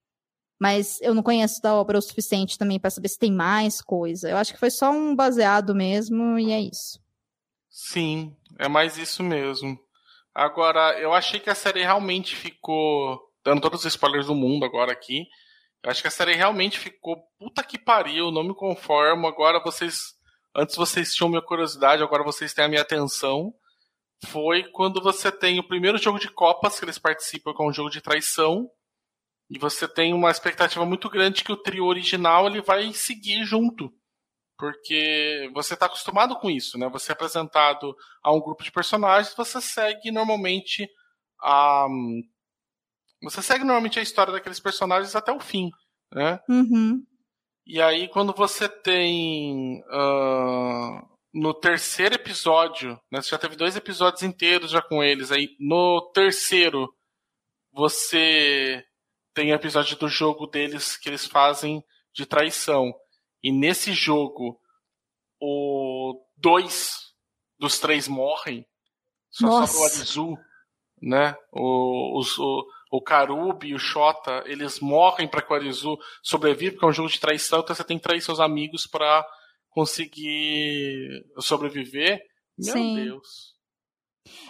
[0.60, 4.30] Mas eu não conheço da obra o suficiente também para saber se tem mais coisa.
[4.30, 7.00] Eu acho que foi só um baseado mesmo e é isso.
[7.70, 9.80] Sim, é mais isso mesmo.
[10.36, 13.18] Agora, eu achei que a série realmente ficou.
[13.42, 15.28] Dando todos os spoilers do mundo agora aqui.
[15.82, 17.24] Eu acho que a série realmente ficou.
[17.40, 19.28] Puta que pariu, não me conformo.
[19.28, 20.17] Agora vocês.
[20.58, 23.54] Antes vocês tinham minha curiosidade, agora vocês têm a minha atenção.
[24.26, 27.90] Foi quando você tem o primeiro jogo de Copas que eles participam, com um jogo
[27.90, 28.68] de traição.
[29.50, 33.94] E você tem uma expectativa muito grande que o trio original ele vai seguir junto
[34.58, 36.90] porque você está acostumado com isso, né?
[36.90, 40.90] Você é apresentado a um grupo de personagens, você segue normalmente
[41.40, 41.88] a
[43.22, 45.70] você segue normalmente a história daqueles personagens até o fim,
[46.12, 46.40] né?
[46.50, 47.04] Uhum.
[47.68, 53.22] E aí quando você tem ah, no terceiro episódio, né?
[53.22, 56.92] Você já teve dois episódios inteiros já com eles, aí no terceiro
[57.72, 58.84] você
[59.34, 62.92] tem o episódio do jogo deles que eles fazem de traição.
[63.44, 64.60] E nesse jogo,
[65.40, 66.92] o dois
[67.60, 68.66] dos três morrem.
[69.30, 70.38] Só sobra o Arizu,
[71.02, 71.36] né?
[71.52, 76.74] O, os- o, o Karubi e o Shota, eles morrem para que o Arizu sobreviva,
[76.74, 79.26] porque é um jogo de traição, então você tem que trair seus amigos para
[79.70, 82.20] conseguir sobreviver.
[82.58, 82.96] Meu Sim.
[82.96, 83.28] Deus.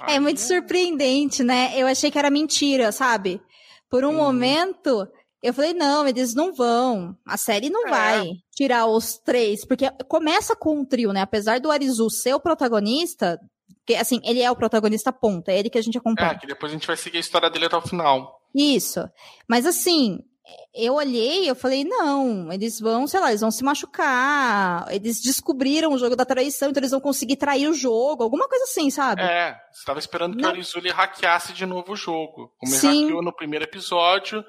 [0.08, 1.72] É Aí muito surpreendente, né?
[1.76, 3.42] Eu achei que era mentira, sabe?
[3.90, 4.16] Por um Uhum.
[4.16, 5.08] momento,
[5.44, 7.16] eu falei, não, eles não vão.
[7.26, 7.90] A série não É.
[7.90, 9.66] vai tirar os três.
[9.66, 11.22] Porque começa com um trio, né?
[11.22, 13.40] Apesar do Arizu ser o protagonista,
[13.88, 15.50] que assim, ele é o protagonista, ponto.
[15.50, 16.32] É ele que a gente acompanha.
[16.32, 18.40] É, que depois a gente vai seguir a história dele até o final.
[18.54, 19.00] Isso.
[19.48, 20.20] Mas assim,
[20.74, 25.94] eu olhei, eu falei, não, eles vão, sei lá, eles vão se machucar, eles descobriram
[25.94, 29.22] o jogo da traição, então eles vão conseguir trair o jogo, alguma coisa assim, sabe?
[29.22, 30.50] É, você tava esperando que Não.
[30.50, 32.54] o Arizu ele hackeasse de novo o jogo.
[32.58, 33.02] Como ele Sim.
[33.04, 34.44] hackeou no primeiro episódio,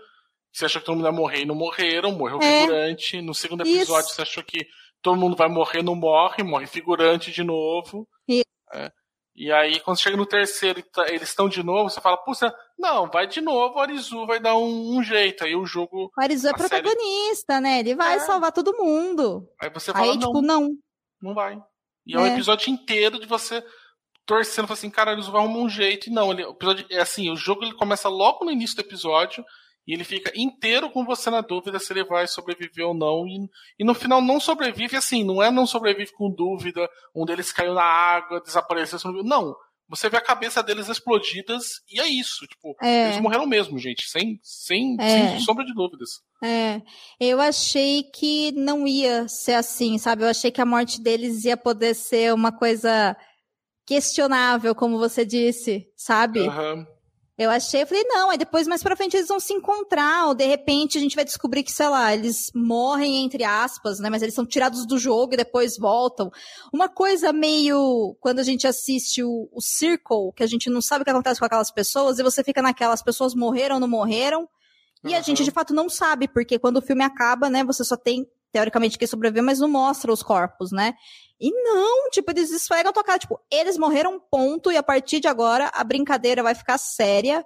[0.52, 2.60] você achou que todo mundo ia morrer e não morreram, morreu É.
[2.62, 3.22] figurante.
[3.22, 3.76] No segundo Isso.
[3.78, 4.66] episódio, você achou que
[5.02, 8.08] todo mundo vai morrer, não morre, morre figurante de novo.
[8.26, 8.44] Isso.
[8.74, 8.90] É.
[9.38, 13.08] E aí, quando chega no terceiro tá, eles estão de novo, você fala, puxa, não,
[13.08, 15.44] vai de novo, o Arizu vai dar um, um jeito.
[15.44, 16.06] Aí o jogo.
[16.06, 17.62] O Arizu é protagonista, série...
[17.62, 17.78] né?
[17.78, 18.18] Ele vai é.
[18.18, 19.48] salvar todo mundo.
[19.62, 20.70] Aí você fala, aí, não, tipo, não.
[21.22, 21.56] Não vai.
[22.04, 23.64] E é, é um episódio inteiro de você
[24.26, 26.08] torcendo, assim, cara, eles vão arrumar um jeito.
[26.08, 28.82] E não, ele, o episódio, é assim, o jogo ele começa logo no início do
[28.82, 29.44] episódio
[29.88, 33.26] e ele fica inteiro com você na dúvida se ele vai sobreviver ou não.
[33.26, 33.48] E,
[33.78, 37.72] e no final não sobrevive assim, não é não sobrevive com dúvida, um deles caiu
[37.72, 39.56] na água, desapareceu, não.
[39.88, 42.46] Você vê a cabeça deles explodidas e é isso.
[42.46, 43.06] Tipo, é.
[43.06, 45.30] eles morreram mesmo, gente, sem, sem, é.
[45.30, 46.20] sem sombra de dúvidas.
[46.44, 46.82] É,
[47.18, 50.22] eu achei que não ia ser assim, sabe?
[50.22, 53.16] Eu achei que a morte deles ia poder ser uma coisa
[53.86, 56.40] questionável, como você disse, sabe?
[56.40, 56.97] Uhum.
[57.38, 60.34] Eu achei, eu falei, não, aí depois mais pra frente eles vão se encontrar, ou
[60.34, 64.22] de repente a gente vai descobrir que, sei lá, eles morrem, entre aspas, né, mas
[64.22, 66.32] eles são tirados do jogo e depois voltam.
[66.72, 71.02] Uma coisa meio, quando a gente assiste o, o Circle, que a gente não sabe
[71.02, 74.48] o que acontece com aquelas pessoas, e você fica naquelas pessoas morreram ou não morreram,
[75.04, 77.96] e a gente de fato não sabe, porque quando o filme acaba, né, você só
[77.96, 80.94] tem teoricamente, que sobreviveu, mas não mostra os corpos, né?
[81.40, 85.20] E não, tipo, eles esfregam a tua cara, tipo, eles morreram, ponto, e a partir
[85.20, 87.44] de agora a brincadeira vai ficar séria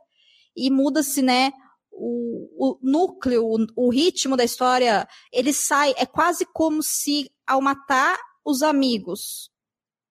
[0.56, 1.52] e muda-se, né?
[1.90, 7.60] O, o núcleo, o, o, ritmo da história, ele sai, é quase como se ao
[7.60, 9.50] matar os amigos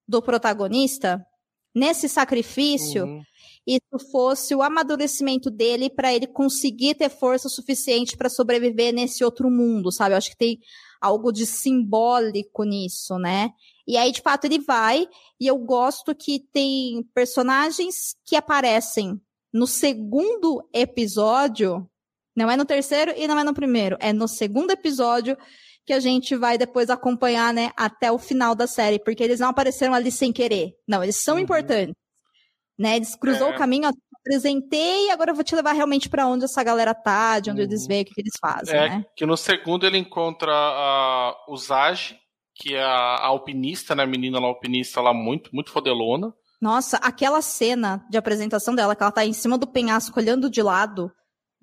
[0.08, 1.26] do protagonista,
[1.74, 3.24] nesse sacrifício, uhum
[3.66, 9.50] isso fosse o amadurecimento dele para ele conseguir ter força suficiente para sobreviver nesse outro
[9.50, 10.14] mundo, sabe?
[10.14, 10.60] Eu acho que tem
[11.02, 13.50] algo de simbólico nisso, né?
[13.88, 15.08] E aí, de fato, ele vai,
[15.40, 19.20] e eu gosto que tem personagens que aparecem
[19.52, 21.90] no segundo episódio,
[22.36, 25.36] não é no terceiro e não é no primeiro, é no segundo episódio
[25.86, 29.50] que a gente vai depois acompanhar, né, até o final da série, porque eles não
[29.50, 30.76] apareceram ali sem querer.
[30.88, 31.42] Não, eles são uhum.
[31.42, 31.96] importantes
[32.82, 32.96] né?
[32.96, 33.56] Eles cruzou é.
[33.56, 33.88] o caminho,
[34.22, 37.62] apresentei e agora eu vou te levar realmente para onde essa galera tá, de onde
[37.62, 37.88] eles uhum.
[37.88, 39.06] veem, o que, que eles fazem, é, né?
[39.16, 42.18] Que no segundo ele encontra a Usagi,
[42.56, 44.04] que é a alpinista, né?
[44.04, 46.34] A menina lá, alpinista lá, muito, muito fodelona.
[46.62, 50.62] Nossa, aquela cena de apresentação dela, que ela tá em cima do penhasco olhando de
[50.62, 51.12] lado.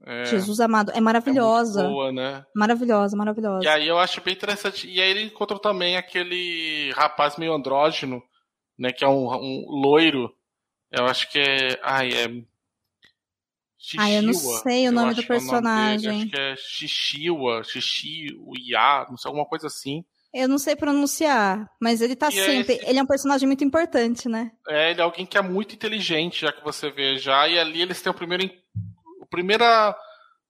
[0.04, 1.82] É, Jesus amado, é maravilhosa.
[1.82, 2.44] É boa, né?
[2.54, 3.64] Maravilhosa, maravilhosa.
[3.64, 4.88] E aí eu acho bem interessante.
[4.88, 8.22] E aí ele encontra também aquele rapaz meio andrógeno,
[8.76, 8.90] né?
[8.92, 10.32] Que é um, um loiro,
[10.90, 11.80] eu acho que é.
[11.82, 12.28] Ai, é.
[13.80, 16.08] Xixi ah, eu não sei o nome do personagem.
[16.08, 20.04] É nome acho que é Xixiwa, Xixiuia, não sei, alguma coisa assim.
[20.34, 22.72] Eu não sei pronunciar, mas ele tá e é sempre.
[22.74, 22.86] É esse...
[22.86, 24.52] Ele é um personagem muito importante, né?
[24.68, 27.48] É, ele é alguém que é muito inteligente, já que você vê já.
[27.48, 28.44] E ali eles têm o primeiro.
[29.22, 29.96] O primeira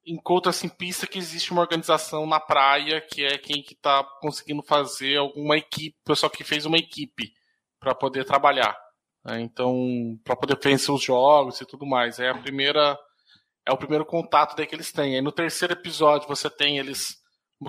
[0.05, 4.63] encontro assim, pista que existe uma organização na praia, que é quem que tá conseguindo
[4.63, 7.33] fazer alguma equipe, o pessoal que fez uma equipe
[7.79, 8.77] para poder trabalhar.
[9.29, 9.43] Né?
[9.43, 12.19] Então, para poder vencer os jogos e tudo mais.
[12.19, 12.99] É a primeira.
[13.67, 15.17] É o primeiro contato daí que eles têm.
[15.17, 17.17] Aí no terceiro episódio você tem eles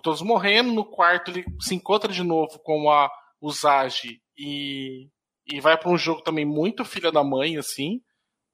[0.02, 0.72] todos morrendo.
[0.72, 5.10] No quarto ele se encontra de novo com a Usagi e,
[5.46, 8.00] e vai para um jogo também muito filha da mãe, assim.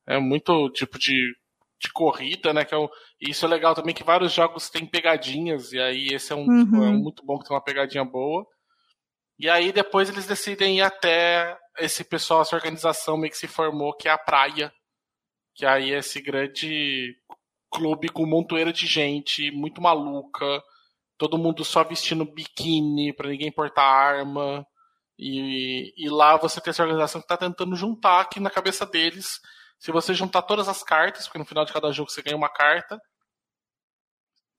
[0.08, 1.36] É muito tipo de,
[1.80, 2.66] de corrida, né?
[2.66, 2.88] Que é um,
[3.22, 6.64] isso é legal também que vários jogos têm pegadinhas, e aí esse é um, uhum.
[6.64, 8.46] tipo, é um muito bom que tem uma pegadinha boa.
[9.38, 13.94] E aí depois eles decidem ir até esse pessoal, essa organização meio que se formou,
[13.94, 14.74] que é a Praia.
[15.54, 17.16] Que aí é esse grande
[17.72, 20.64] clube com montoeira de gente, muito maluca.
[21.18, 24.66] Todo mundo só vestindo biquíni para ninguém portar arma.
[25.18, 29.40] E, e, lá você tem essa organização que está tentando juntar aqui na cabeça deles.
[29.80, 32.50] Se você juntar todas as cartas, porque no final de cada jogo você ganha uma
[32.50, 33.00] carta.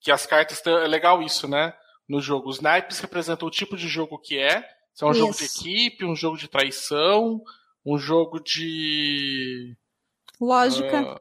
[0.00, 0.64] Que as cartas.
[0.66, 1.74] É legal isso, né?
[2.08, 2.48] No jogo.
[2.48, 4.75] Os naipes representam o tipo de jogo que é.
[4.96, 5.20] Se é um Isso.
[5.20, 7.42] jogo de equipe, um jogo de traição,
[7.84, 9.76] um jogo de.
[10.40, 11.02] Lógica.
[11.02, 11.20] Uh,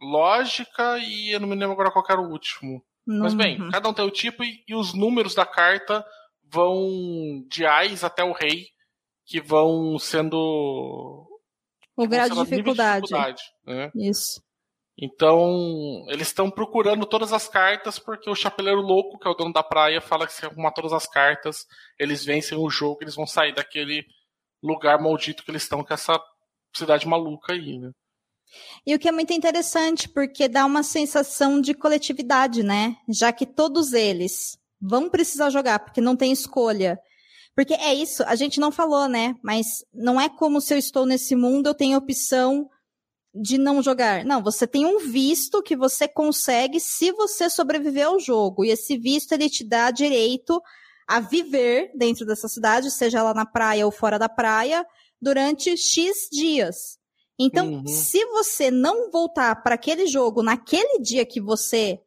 [0.00, 2.80] lógica e eu não me lembro agora qual era o último.
[3.04, 3.24] Não.
[3.24, 3.70] Mas bem, uhum.
[3.70, 6.06] cada um tem o tipo e, e, os números da carta
[6.44, 8.68] vão de Ais até o rei,
[9.24, 11.28] que vão sendo.
[11.96, 13.06] O grau de dificuldade.
[13.06, 13.42] de dificuldade.
[13.66, 13.90] Né?
[13.96, 14.40] Isso.
[14.98, 19.52] Então, eles estão procurando todas as cartas, porque o Chapeleiro Louco, que é o dono
[19.52, 21.66] da praia, fala que se arrumar todas as cartas,
[21.98, 24.06] eles vencem o jogo, eles vão sair daquele
[24.62, 26.18] lugar maldito que eles estão, com essa
[26.74, 27.90] cidade maluca aí, né?
[28.86, 32.96] E o que é muito interessante, porque dá uma sensação de coletividade, né?
[33.08, 36.98] Já que todos eles vão precisar jogar, porque não tem escolha.
[37.54, 39.34] Porque é isso, a gente não falou, né?
[39.42, 42.68] Mas não é como se eu estou nesse mundo, eu tenho opção
[43.40, 44.24] de não jogar.
[44.24, 48.64] Não, você tem um visto que você consegue se você sobreviver ao jogo.
[48.64, 50.62] E esse visto ele te dá direito
[51.06, 54.84] a viver dentro dessa cidade, seja lá na praia ou fora da praia,
[55.20, 56.98] durante X dias.
[57.38, 57.86] Então, uhum.
[57.86, 62.00] se você não voltar para aquele jogo naquele dia que você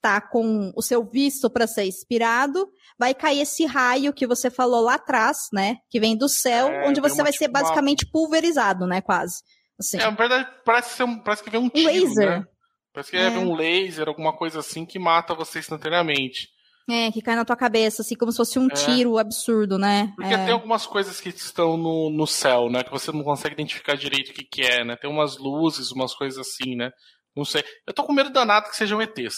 [0.00, 2.68] tá com o seu visto para ser expirado,
[2.98, 5.76] vai cair esse raio que você falou lá atrás, né?
[5.88, 8.10] Que vem do céu, é, onde você vai tipo ser basicamente uma...
[8.12, 9.00] pulverizado, né?
[9.00, 9.42] Quase.
[9.78, 9.98] Assim.
[9.98, 12.40] É, na verdade, parece, ser um, parece que vem um tiro, laser.
[12.40, 12.46] Né?
[12.92, 13.26] Parece que é.
[13.26, 16.48] é um laser, alguma coisa assim, que mata você instantaneamente.
[16.90, 18.74] É, que cai na tua cabeça, assim, como se fosse um é.
[18.74, 20.12] tiro absurdo, né?
[20.16, 20.44] Porque é.
[20.44, 22.82] tem algumas coisas que estão no, no céu, né?
[22.82, 24.96] Que você não consegue identificar direito o que, que é, né?
[24.96, 26.90] Tem umas luzes, umas coisas assim, né?
[27.36, 27.64] Não sei.
[27.86, 29.36] Eu tô com medo danado que sejam ETs.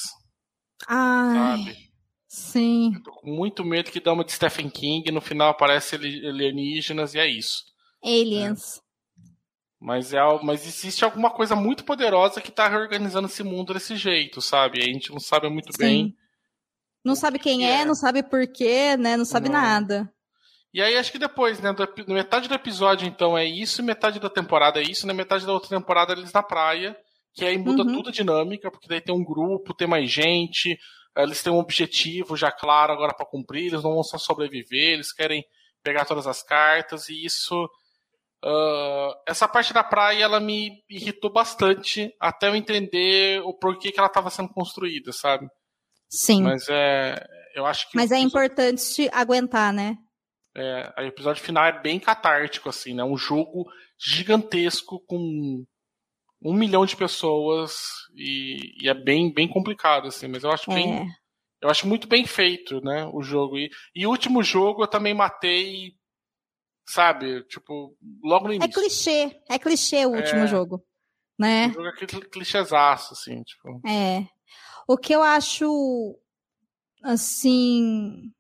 [0.89, 1.37] Ai.
[1.37, 1.77] Sabe?
[2.27, 2.95] Sim.
[2.97, 7.15] Eu tô com muito medo que dá uma de Stephen King, no final aparece alienígenas
[7.15, 7.63] e é isso.
[8.03, 8.83] Aliens.
[9.85, 14.41] Mas, é, mas existe alguma coisa muito poderosa que tá reorganizando esse mundo desse jeito,
[14.41, 14.81] sabe?
[14.81, 15.79] A gente não sabe muito Sim.
[15.79, 16.17] bem
[17.05, 19.17] não sabe quem é, é, não sabe porquê, né?
[19.17, 19.61] Não sabe não.
[19.61, 20.11] nada.
[20.73, 21.73] E aí acho que depois, né?
[21.73, 25.45] Do, metade do episódio, então, é isso, metade da temporada é isso, na né, metade
[25.45, 26.97] da outra temporada eles na praia,
[27.35, 27.93] que aí muda uhum.
[27.93, 30.79] tudo a dinâmica, porque daí tem um grupo, tem mais gente,
[31.17, 35.13] eles têm um objetivo já claro agora para cumprir, eles não vão só sobreviver, eles
[35.13, 35.45] querem
[35.83, 37.69] pegar todas as cartas, e isso.
[38.45, 43.99] Uh, essa parte da praia ela me irritou bastante até eu entender o porquê que
[43.99, 45.49] ela estava sendo construída, sabe?
[46.11, 46.43] Sim.
[46.43, 47.25] Mas é.
[47.55, 47.97] Eu acho que.
[47.97, 49.97] Mas é importante aguentar, né?
[50.57, 53.03] É, o episódio final é bem catártico, assim, né?
[53.03, 53.65] Um jogo
[53.99, 55.65] gigantesco com
[56.43, 57.77] um milhão de pessoas
[58.15, 60.75] e, e é bem, bem complicado, assim, mas eu acho é.
[60.75, 61.09] bem.
[61.63, 63.09] Eu acho muito bem feito, né?
[63.13, 63.57] O jogo.
[63.57, 65.93] E, e o último jogo eu também matei,
[66.87, 67.43] sabe?
[67.45, 68.71] Tipo, logo no é início.
[68.71, 70.85] É clichê, é clichê o último é, jogo.
[71.39, 71.69] Né?
[71.69, 73.81] O jogo é clichêzaço, assim, tipo.
[73.87, 74.27] É.
[74.87, 76.19] O que eu acho,
[77.03, 78.31] assim,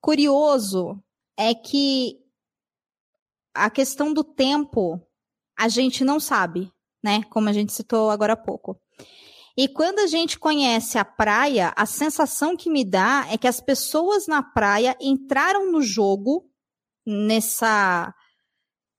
[0.00, 1.02] curioso
[1.36, 2.16] é que
[3.54, 5.00] a questão do tempo
[5.58, 7.24] a gente não sabe, né?
[7.24, 8.80] Como a gente citou agora há pouco.
[9.56, 13.60] E quando a gente conhece a praia, a sensação que me dá é que as
[13.60, 16.47] pessoas na praia entraram no jogo
[17.08, 18.12] nessa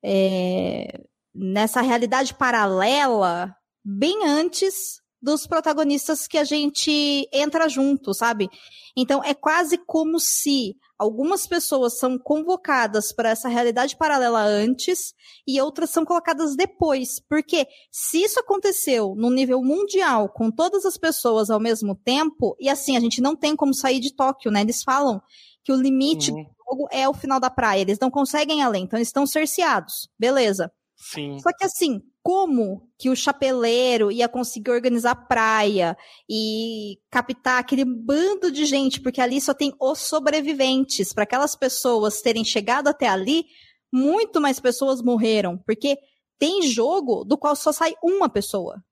[0.04, 1.00] é,
[1.34, 8.50] nessa realidade paralela bem antes dos protagonistas que a gente entra junto, sabe?
[8.96, 15.14] Então é quase como se algumas pessoas são convocadas para essa realidade paralela antes
[15.46, 17.20] e outras são colocadas depois.
[17.30, 22.70] Porque se isso aconteceu no nível mundial, com todas as pessoas ao mesmo tempo, e
[22.70, 24.62] assim, a gente não tem como sair de Tóquio, né?
[24.62, 25.22] Eles falam
[25.64, 26.46] que o limite uhum.
[26.70, 30.10] Jogo é o final da praia, eles não conseguem além, então eles estão cerceados.
[30.18, 30.72] Beleza.
[30.96, 31.40] Sim.
[31.40, 35.98] Só que assim, como que o chapeleiro ia conseguir organizar praia
[36.30, 41.14] e captar aquele bando de gente, porque ali só tem os sobreviventes.
[41.14, 43.46] Para aquelas pessoas terem chegado até ali,
[43.92, 45.98] muito mais pessoas morreram, porque
[46.38, 48.84] tem jogo do qual só sai uma pessoa.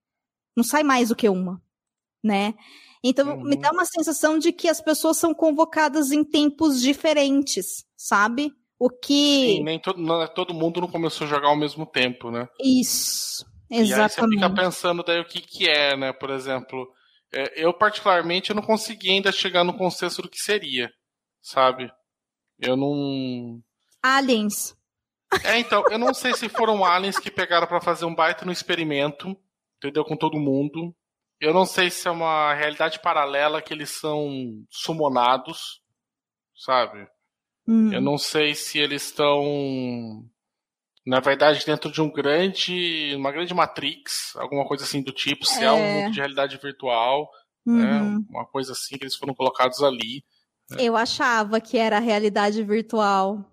[0.55, 1.61] Não sai mais do que uma,
[2.23, 2.53] né?
[3.03, 3.43] Então, uhum.
[3.43, 8.51] me dá uma sensação de que as pessoas são convocadas em tempos diferentes, sabe?
[8.79, 9.57] O que.
[9.57, 12.47] Sim, nem todo, não, todo mundo não começou a jogar ao mesmo tempo, né?
[12.61, 13.45] Isso.
[13.69, 13.89] Exatamente.
[13.89, 16.13] E aí você fica pensando daí o que, que é, né?
[16.13, 16.87] Por exemplo,
[17.33, 20.91] é, eu particularmente eu não consegui ainda chegar no consenso do que seria,
[21.41, 21.91] sabe?
[22.59, 23.61] Eu não.
[24.01, 24.75] Aliens.
[25.43, 28.51] É, então, eu não sei se foram aliens que pegaram para fazer um baita no
[28.51, 29.35] experimento,
[29.77, 30.05] entendeu?
[30.05, 30.95] Com todo mundo.
[31.39, 35.81] Eu não sei se é uma realidade paralela que eles são sumonados,
[36.55, 37.07] sabe?
[37.67, 37.93] Hum.
[37.93, 40.25] Eu não sei se eles estão,
[41.05, 45.59] na verdade, dentro de um grande, uma grande matrix, alguma coisa assim do tipo, se
[45.59, 47.29] é, é um mundo de realidade virtual,
[47.65, 48.01] né?
[48.01, 48.19] uhum.
[48.19, 48.25] né?
[48.29, 50.23] uma coisa assim que eles foram colocados ali.
[50.71, 50.77] Né?
[50.79, 53.45] Eu achava que era realidade virtual.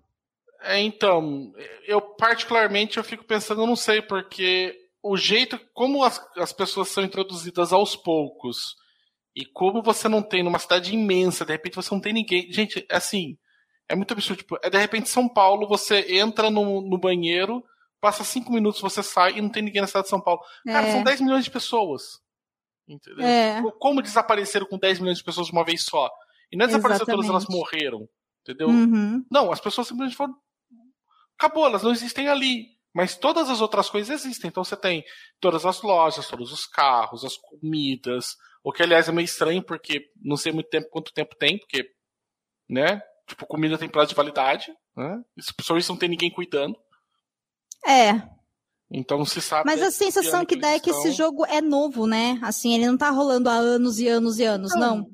[0.61, 1.53] É, então,
[1.85, 4.75] eu particularmente eu fico pensando, eu não sei, porque
[5.07, 8.75] o jeito como as, as pessoas são introduzidas aos poucos
[9.35, 12.51] e como você não tem numa cidade imensa, de repente você não tem ninguém.
[12.51, 13.37] Gente, assim,
[13.87, 14.39] é muito absurdo.
[14.39, 17.63] Tipo, é de repente São Paulo, você entra no, no banheiro,
[18.01, 20.41] passa cinco minutos, você sai e não tem ninguém na cidade de São Paulo.
[20.65, 20.91] Cara, é.
[20.91, 22.19] são 10 milhões de pessoas.
[22.87, 23.23] Entendeu?
[23.23, 23.61] É.
[23.79, 26.09] Como desapareceram com 10 milhões de pessoas de uma vez só?
[26.51, 28.09] E não é desapareceram todas, elas morreram.
[28.41, 28.69] Entendeu?
[28.69, 29.23] Uhum.
[29.29, 30.35] Não, as pessoas simplesmente foram.
[31.37, 32.74] Acabou, elas não existem ali.
[32.95, 34.47] Mas todas as outras coisas existem.
[34.47, 35.03] Então você tem
[35.41, 38.37] todas as lojas, todos os carros, as comidas.
[38.63, 41.91] O que, aliás, é meio estranho, porque não sei muito tempo quanto tempo tem, porque,
[42.69, 43.01] né?
[43.27, 45.21] Tipo, comida tem prazo de validade, né?
[45.59, 46.77] Só isso não tem ninguém cuidando.
[47.85, 48.13] É.
[48.89, 49.65] Então não se sabe.
[49.65, 51.05] Mas a sensação que, que dá é que estão...
[51.05, 52.39] esse jogo é novo, né?
[52.41, 54.99] Assim, ele não tá rolando há anos e anos e anos, não.
[54.99, 55.07] não.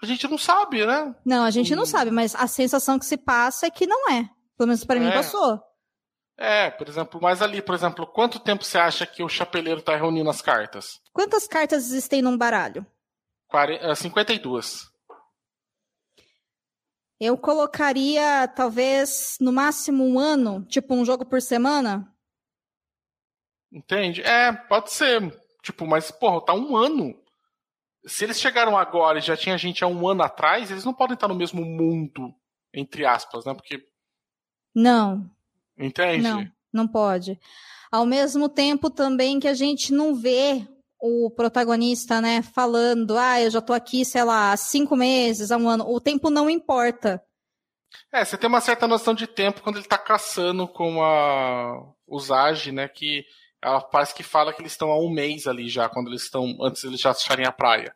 [0.00, 1.12] A gente não sabe, né?
[1.24, 1.76] Não, a gente hum.
[1.76, 4.28] não sabe, mas a sensação que se passa é que não é.
[4.56, 5.00] Pelo menos para é.
[5.00, 5.60] mim passou.
[6.38, 9.96] É, por exemplo, mas ali, por exemplo, quanto tempo você acha que o chapeleiro tá
[9.96, 11.00] reunindo as cartas?
[11.12, 12.86] Quantas cartas existem num baralho?
[13.48, 14.90] 40, 52.
[17.18, 22.12] Eu colocaria, talvez, no máximo um ano, tipo um jogo por semana.
[23.72, 24.20] Entende?
[24.20, 25.34] É, pode ser.
[25.62, 27.18] Tipo, mas, porra, tá um ano.
[28.04, 31.14] Se eles chegaram agora e já tinha gente há um ano atrás, eles não podem
[31.14, 32.34] estar no mesmo mundo,
[32.74, 33.54] entre aspas, né?
[33.54, 33.88] Porque.
[34.74, 35.28] Não.
[35.78, 36.22] Entende?
[36.22, 37.38] Não, não pode.
[37.90, 40.66] Ao mesmo tempo também que a gente não vê
[41.00, 45.56] o protagonista, né, falando, ah, eu já tô aqui, sei lá, há cinco meses, há
[45.56, 45.84] um ano.
[45.88, 47.22] O tempo não importa.
[48.12, 52.72] É, você tem uma certa noção de tempo quando ele tá caçando com a Usage,
[52.72, 53.24] né, que
[53.62, 56.56] ela parece que fala que eles estão há um mês ali já, quando eles estão,
[56.60, 57.94] antes eles já acharem a praia.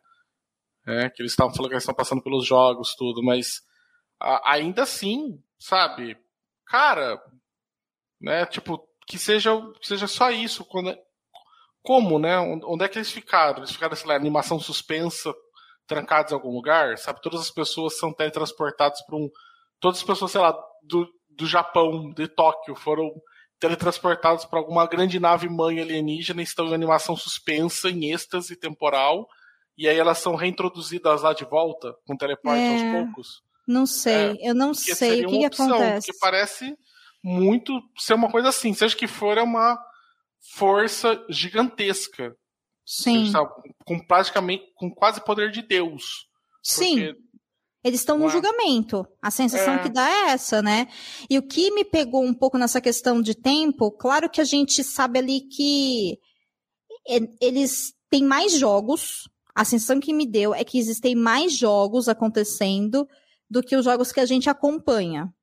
[0.87, 3.61] É, que eles estavam falando que eles estão passando pelos jogos, tudo, mas
[4.19, 6.17] a, ainda assim, sabe,
[6.65, 7.21] cara,
[8.21, 10.95] né, tipo, que seja, que seja só isso, quando,
[11.81, 12.37] como, né?
[12.39, 13.57] Onde é que eles ficaram?
[13.57, 15.33] Eles ficaram, sei lá, animação suspensa,
[15.87, 17.21] trancados em algum lugar, sabe?
[17.21, 19.29] Todas as pessoas são teletransportadas para um.
[19.79, 23.11] Todas as pessoas, sei lá, do, do Japão, de Tóquio, foram
[23.59, 29.27] teletransportadas para alguma grande nave mãe alienígena e estão em animação suspensa, em êxtase temporal,
[29.77, 33.27] e aí elas são reintroduzidas lá de volta, com teleporte é, aos poucos.
[33.67, 36.07] Não sei, é, eu não sei o que, que acontece.
[36.07, 36.75] Porque parece
[37.23, 39.77] muito ser uma coisa assim, seja que for, é uma
[40.55, 42.35] força gigantesca.
[42.85, 43.31] Sim.
[43.85, 46.27] Com praticamente, com quase poder de Deus.
[46.63, 47.13] Sim.
[47.83, 49.07] Eles estão no julgamento.
[49.21, 49.79] A sensação é.
[49.79, 50.87] que dá é essa, né?
[51.29, 54.83] E o que me pegou um pouco nessa questão de tempo, claro que a gente
[54.83, 56.19] sabe ali que
[57.39, 59.27] eles têm mais jogos.
[59.55, 63.07] A sensação que me deu é que existem mais jogos acontecendo
[63.49, 65.33] do que os jogos que a gente acompanha.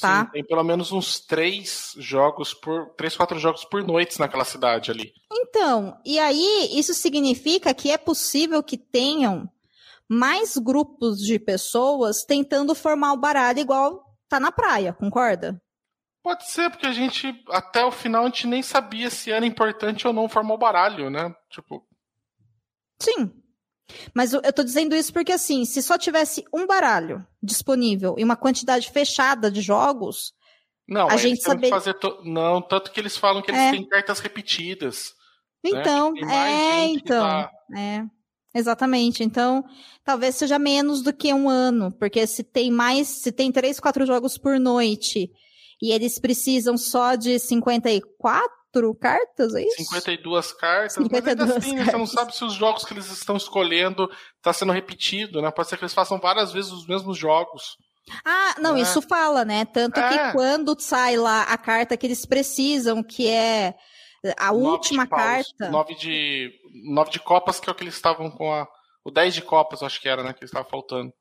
[0.00, 0.24] Tá?
[0.24, 2.90] Sim, tem pelo menos uns três jogos por.
[2.96, 5.12] três, quatro jogos por noite naquela cidade ali.
[5.32, 9.48] Então, e aí isso significa que é possível que tenham
[10.08, 15.60] mais grupos de pessoas tentando formar o baralho igual tá na praia, concorda?
[16.22, 20.06] Pode ser, porque a gente, até o final, a gente nem sabia se era importante
[20.06, 21.34] ou não formar o baralho, né?
[21.50, 21.86] Tipo.
[22.98, 23.30] Sim,
[24.14, 28.36] mas eu tô dizendo isso porque, assim, se só tivesse um baralho disponível e uma
[28.36, 30.32] quantidade fechada de jogos,
[30.88, 31.42] não, a gente.
[31.68, 32.20] Fazer to...
[32.24, 33.70] Não, tanto que eles falam que eles é.
[33.70, 35.14] têm cartas repetidas.
[35.64, 35.70] Né?
[35.70, 36.34] Então, né?
[36.34, 37.22] é, então.
[37.22, 37.50] Tá...
[37.76, 38.04] É.
[38.54, 39.24] Exatamente.
[39.24, 39.64] Então,
[40.04, 44.06] talvez seja menos do que um ano, porque se tem mais, se tem três, quatro
[44.06, 45.30] jogos por noite
[45.82, 49.76] e eles precisam só de 54, quatro cartas, é isso?
[49.84, 51.92] 52 cartas, 52 mas assim, cartas.
[51.92, 55.50] você não sabe se os jogos que eles estão escolhendo está sendo repetido, né?
[55.50, 57.76] Pode ser que eles façam várias vezes os mesmos jogos.
[58.24, 58.80] Ah, não, é.
[58.80, 59.64] isso fala, né?
[59.64, 60.08] Tanto é.
[60.08, 63.74] que quando sai lá a carta que eles precisam, que é
[64.38, 65.70] a nove última carta.
[65.70, 66.52] Nove de,
[66.84, 68.66] nove de copas, que é o que eles estavam com a.
[69.06, 70.32] O 10 de copas, acho que era, né?
[70.32, 71.12] Que estava faltando.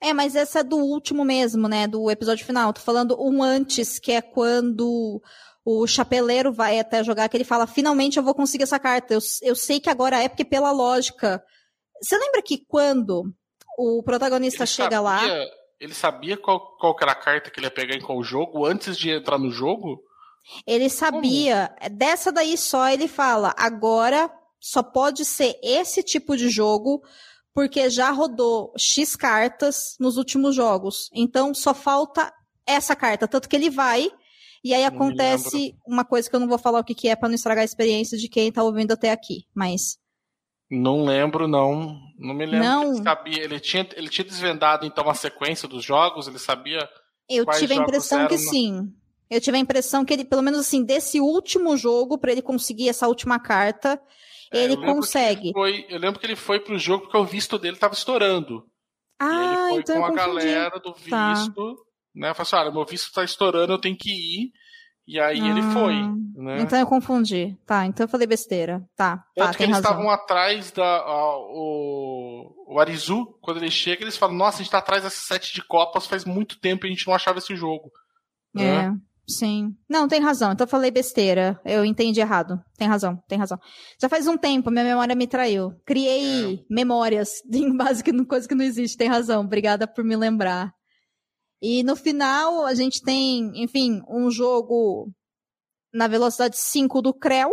[0.00, 1.86] É, mas essa é do último mesmo, né?
[1.86, 2.72] Do episódio final.
[2.72, 5.20] Tô falando um antes, que é quando
[5.70, 9.14] o chapeleiro vai até jogar, que ele fala, finalmente eu vou conseguir essa carta.
[9.14, 11.42] Eu, eu sei que agora é porque pela lógica.
[12.02, 13.32] Você lembra que quando
[13.78, 15.46] o protagonista ele chega sabia, lá.
[15.78, 18.96] Ele sabia qual, qual era a carta que ele ia pegar em qual jogo antes
[18.96, 20.02] de entrar no jogo?
[20.66, 21.74] Ele sabia.
[21.78, 21.96] Como?
[21.96, 27.02] Dessa daí só ele fala, agora só pode ser esse tipo de jogo
[27.54, 31.10] porque já rodou X cartas nos últimos jogos.
[31.14, 32.32] Então só falta
[32.66, 33.28] essa carta.
[33.28, 34.10] Tanto que ele vai
[34.62, 37.28] e aí acontece uma coisa que eu não vou falar o que, que é para
[37.28, 39.98] não estragar a experiência de quem tá ouvindo até aqui, mas.
[40.70, 41.98] Não lembro, não.
[42.18, 42.68] Não me lembro.
[42.68, 42.92] Não.
[42.92, 46.88] Ele, sabia, ele, tinha, ele tinha desvendado então a sequência dos jogos, ele sabia.
[47.28, 48.92] Eu tive a impressão que sim.
[49.30, 52.88] Eu tive a impressão que ele, pelo menos assim, desse último jogo, para ele conseguir
[52.88, 54.00] essa última carta,
[54.52, 55.48] é, ele eu consegue.
[55.48, 58.66] Ele foi, eu lembro que ele foi pro jogo porque o visto dele tava estourando.
[59.18, 61.34] Ah, e ele foi então com a galera do tá.
[61.34, 61.76] visto.
[61.76, 62.34] Tá né?
[62.34, 64.52] Falei assim, olha, meu visto tá estourando, eu tenho que ir.
[65.06, 65.94] E aí ah, ele foi.
[66.36, 66.60] Né?
[66.60, 67.58] Então eu confundi.
[67.66, 68.80] Tá, então eu falei besteira.
[68.96, 69.24] Tá.
[69.34, 70.84] Tanto tá, que eles estavam atrás da.
[70.84, 75.26] A, o, o Arizu, quando ele chega, eles falam, nossa, a gente tá atrás desse
[75.26, 77.90] sete de Copas faz muito tempo e a gente não achava esse jogo.
[78.56, 78.60] É.
[78.60, 78.96] Né?
[79.28, 79.74] Sim.
[79.88, 80.52] Não, tem razão.
[80.52, 81.60] Então eu falei besteira.
[81.64, 82.60] Eu entendi errado.
[82.76, 83.58] Tem razão, tem razão.
[84.00, 85.72] Já faz um tempo, minha memória me traiu.
[85.84, 86.58] Criei é.
[86.68, 88.96] memórias em base em coisa que não existe.
[88.96, 89.42] Tem razão.
[89.42, 90.72] Obrigada por me lembrar.
[91.62, 95.10] E no final, a gente tem, enfim, um jogo
[95.92, 97.50] na velocidade 5 do Creu,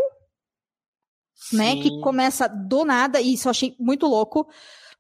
[1.51, 1.75] né?
[1.75, 4.49] Que começa do nada, e isso eu achei muito louco,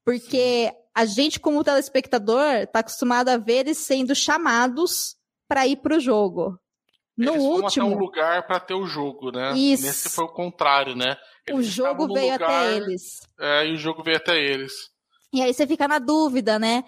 [0.03, 0.77] porque Sim.
[0.93, 5.15] a gente, como telespectador, tá acostumado a ver eles sendo chamados
[5.47, 6.59] para ir pro jogo.
[7.17, 9.57] No Eles último, até um lugar para ter o jogo, né?
[9.57, 9.83] Isso.
[9.83, 11.17] Nesse foi o contrário, né?
[11.49, 13.01] o Eles jogo estavam no veio lugar, até eles.
[13.39, 14.73] É, e o jogo veio até eles.
[15.33, 16.83] E aí você fica na dúvida, né?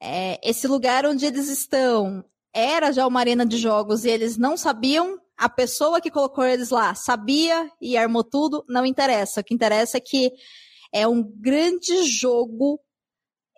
[0.00, 2.24] É, esse lugar onde eles estão
[2.54, 5.18] era já uma arena de jogos e eles não sabiam.
[5.36, 9.40] A pessoa que colocou eles lá sabia e armou tudo, não interessa.
[9.40, 10.32] O que interessa é que
[10.92, 12.80] é um grande jogo.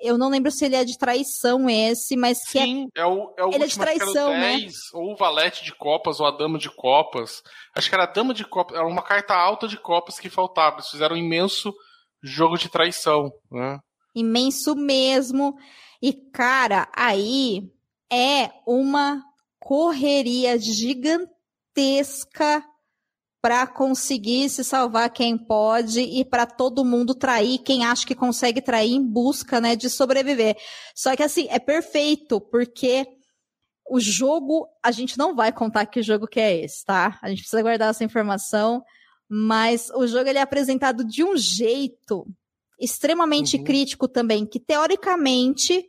[0.01, 3.35] Eu não lembro se ele é de traição esse, mas que é Sim, é, o,
[3.37, 4.59] é o ele é de traição, né?
[4.59, 7.43] 10, ou o valete de copas, ou a dama de copas.
[7.75, 10.77] Acho que era a dama de copas, era uma carta alta de copas que faltava.
[10.77, 11.73] Eles fizeram um imenso
[12.23, 13.79] jogo de traição, né?
[14.19, 15.57] imenso mesmo.
[16.01, 17.73] E, cara, aí
[18.11, 19.23] é uma
[19.59, 22.65] correria gigantesca
[23.41, 28.61] para conseguir se salvar quem pode e para todo mundo trair quem acha que consegue
[28.61, 30.57] trair em busca, né, de sobreviver.
[30.95, 33.07] Só que assim, é perfeito, porque
[33.89, 37.19] o jogo, a gente não vai contar que jogo que é esse, tá?
[37.23, 38.83] A gente precisa guardar essa informação,
[39.29, 42.27] mas o jogo ele é apresentado de um jeito
[42.79, 43.65] extremamente Uhum.
[43.65, 45.89] crítico também, que teoricamente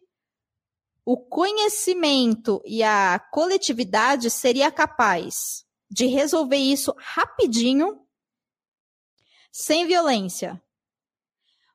[1.06, 8.00] o conhecimento e a coletividade seria capaz de resolver isso rapidinho,
[9.52, 10.62] sem violência.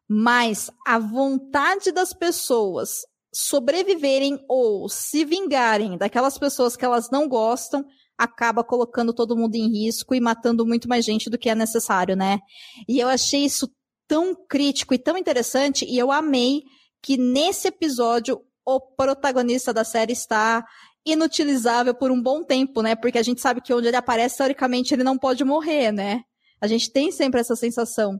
[0.08, 3.00] Mas a vontade das pessoas
[3.32, 7.84] sobreviverem ou se vingarem daquelas pessoas que elas não gostam
[8.16, 12.14] acaba colocando todo mundo em risco e matando muito mais gente do que é necessário,
[12.14, 12.38] né?
[12.88, 13.68] E eu achei isso
[14.06, 16.62] tão crítico e tão interessante e eu amei
[17.02, 20.64] que nesse episódio o protagonista da série está
[21.04, 22.96] inutilizável por um bom tempo, né?
[22.96, 26.22] Porque a gente sabe que onde ele aparece, teoricamente, ele não pode morrer, né?
[26.60, 28.18] A gente tem sempre essa sensação.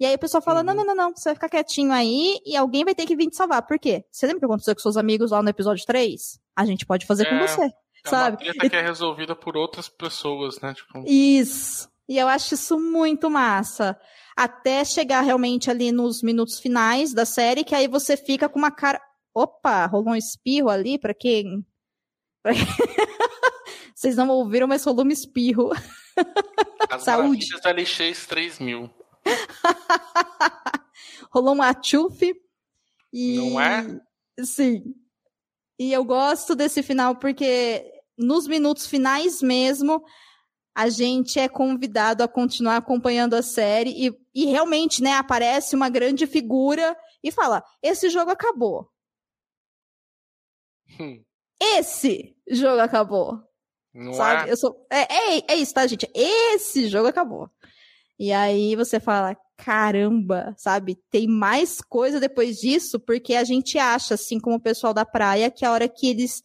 [0.00, 0.66] E aí o pessoal fala: Uhum.
[0.66, 3.28] não, não, não, não, você vai ficar quietinho aí e alguém vai ter que vir
[3.28, 3.66] te salvar.
[3.66, 4.02] Por quê?
[4.10, 6.40] Você lembra o que aconteceu com seus amigos lá no episódio 3?
[6.56, 7.64] A gente pode fazer com É, você.
[8.04, 8.36] É Sabe?
[8.44, 10.74] uma treta que é resolvida por outras pessoas, né?
[10.74, 11.88] Tipo, Isso.
[12.12, 13.98] E eu acho isso muito massa.
[14.36, 18.70] Até chegar realmente ali nos minutos finais da série, que aí você fica com uma
[18.70, 19.00] cara.
[19.34, 21.64] Opa, rolou um espirro ali, pra quem.
[22.42, 22.52] pra
[23.96, 25.70] Vocês não ouviram, mas rolou um espirro.
[26.90, 27.46] as Saúde.
[27.48, 28.90] maravilhas da LX 3000.
[31.30, 32.34] rolou um atchufe.
[33.10, 33.38] E...
[33.38, 33.86] Não é?
[34.44, 34.94] Sim.
[35.78, 40.04] E eu gosto desse final porque nos minutos finais mesmo,
[40.74, 45.88] a gente é convidado a continuar acompanhando a série e, e realmente, né, aparece uma
[45.88, 48.90] grande figura e fala: esse jogo acabou.
[50.98, 51.22] Hum,
[51.60, 53.40] Esse jogo acabou.
[53.94, 54.48] Não sabe?
[54.48, 54.52] é?
[54.52, 54.86] Eu sou.
[54.90, 56.10] É, é, é isso, tá, gente?
[56.14, 57.50] Esse jogo acabou.
[58.18, 60.96] E aí você fala, caramba, sabe?
[61.10, 65.50] Tem mais coisa depois disso, porque a gente acha, assim como o pessoal da praia,
[65.50, 66.42] que a hora que eles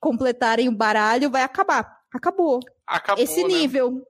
[0.00, 2.00] completarem o baralho vai acabar.
[2.12, 2.60] Acabou.
[2.96, 3.48] Acabou, Esse né?
[3.48, 4.02] nível.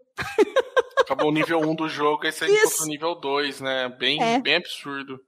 [1.01, 3.89] Acabou o nível 1 do jogo, aí encontra o nível 2, né?
[3.89, 4.41] Bem, É.
[4.41, 5.19] bem absurdo.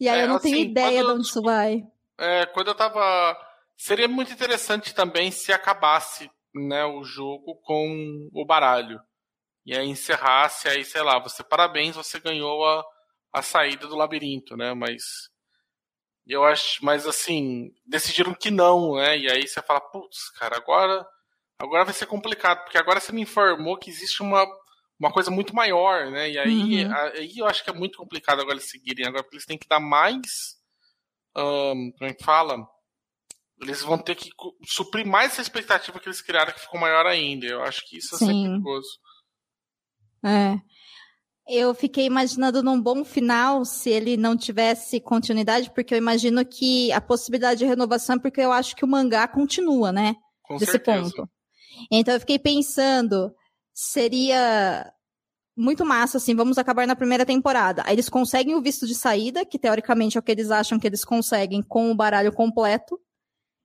[0.00, 1.82] E aí É, eu não tenho assim, ideia quando- de onde isso vai.
[2.18, 3.36] É, quando eu tava.
[3.76, 9.00] Seria muito interessante também se acabasse né, o jogo com o baralho.
[9.64, 12.84] E aí encerrasse, aí, sei lá, você parabéns, você ganhou a,
[13.32, 14.74] a saída do labirinto, né?
[14.74, 15.02] Mas.
[16.26, 16.84] Eu acho.
[16.84, 19.16] Mas assim, decidiram que não, né?
[19.18, 21.06] E aí você fala, putz, cara, agora.
[21.58, 24.46] Agora vai ser complicado, porque agora você me informou que existe uma,
[24.98, 26.30] uma coisa muito maior, né?
[26.30, 26.92] E aí, Uhum.
[26.94, 29.68] aí eu acho que é muito complicado agora eles seguirem agora, porque eles têm que
[29.68, 30.56] dar mais.
[31.36, 32.56] ahn, como é que fala?
[33.60, 34.30] Eles vão ter que
[34.66, 37.44] suprir mais essa expectativa que eles criaram, que ficou maior ainda.
[37.44, 38.48] Eu acho que isso é sempre Sim.
[38.50, 38.88] perigoso.
[40.24, 40.60] É.
[41.48, 46.92] Eu fiquei imaginando num bom final se ele não tivesse continuidade, porque eu imagino que
[46.92, 50.14] a possibilidade de renovação é porque eu acho que o mangá continua, né?
[50.42, 51.02] Com desse certeza.
[51.02, 51.30] ponto.
[51.90, 53.34] Então eu fiquei pensando,
[53.72, 54.92] seria
[55.56, 57.82] muito massa, assim, vamos acabar na primeira temporada.
[57.84, 60.86] Aí eles conseguem o visto de saída, que teoricamente é o que eles acham que
[60.86, 62.98] eles conseguem com o baralho completo.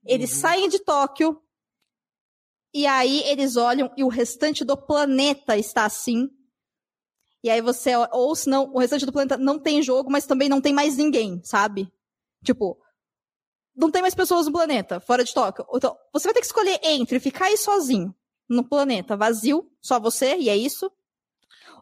[0.04, 0.40] Eles Uhum.
[0.40, 1.40] saem de Tóquio.
[2.74, 6.28] E aí eles olham e o restante do planeta está assim.
[7.44, 10.48] E aí você, ou se não, o restante do planeta não tem jogo, mas também
[10.48, 11.88] não tem mais ninguém, sabe?
[12.42, 12.76] Tipo,
[13.76, 15.66] não tem mais pessoas no planeta, fora de Tóquio.
[15.74, 18.14] Então, você vai ter que escolher entre ficar aí sozinho,
[18.48, 20.90] no planeta vazio, só você, e é isso.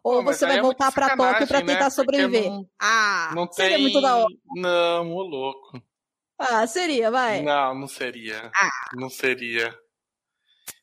[0.03, 1.65] Ou Pô, você vai é voltar pra sacanagem, Tóquio pra né?
[1.65, 2.51] tentar Porque sobreviver.
[2.51, 3.81] Não, Ah, não seria tem.
[3.83, 4.27] muito da hora.
[4.55, 5.81] Não, ô louco.
[6.37, 7.41] Ah, seria, vai.
[7.41, 8.51] Não, não seria.
[8.53, 8.69] Ah.
[8.95, 9.73] Não seria.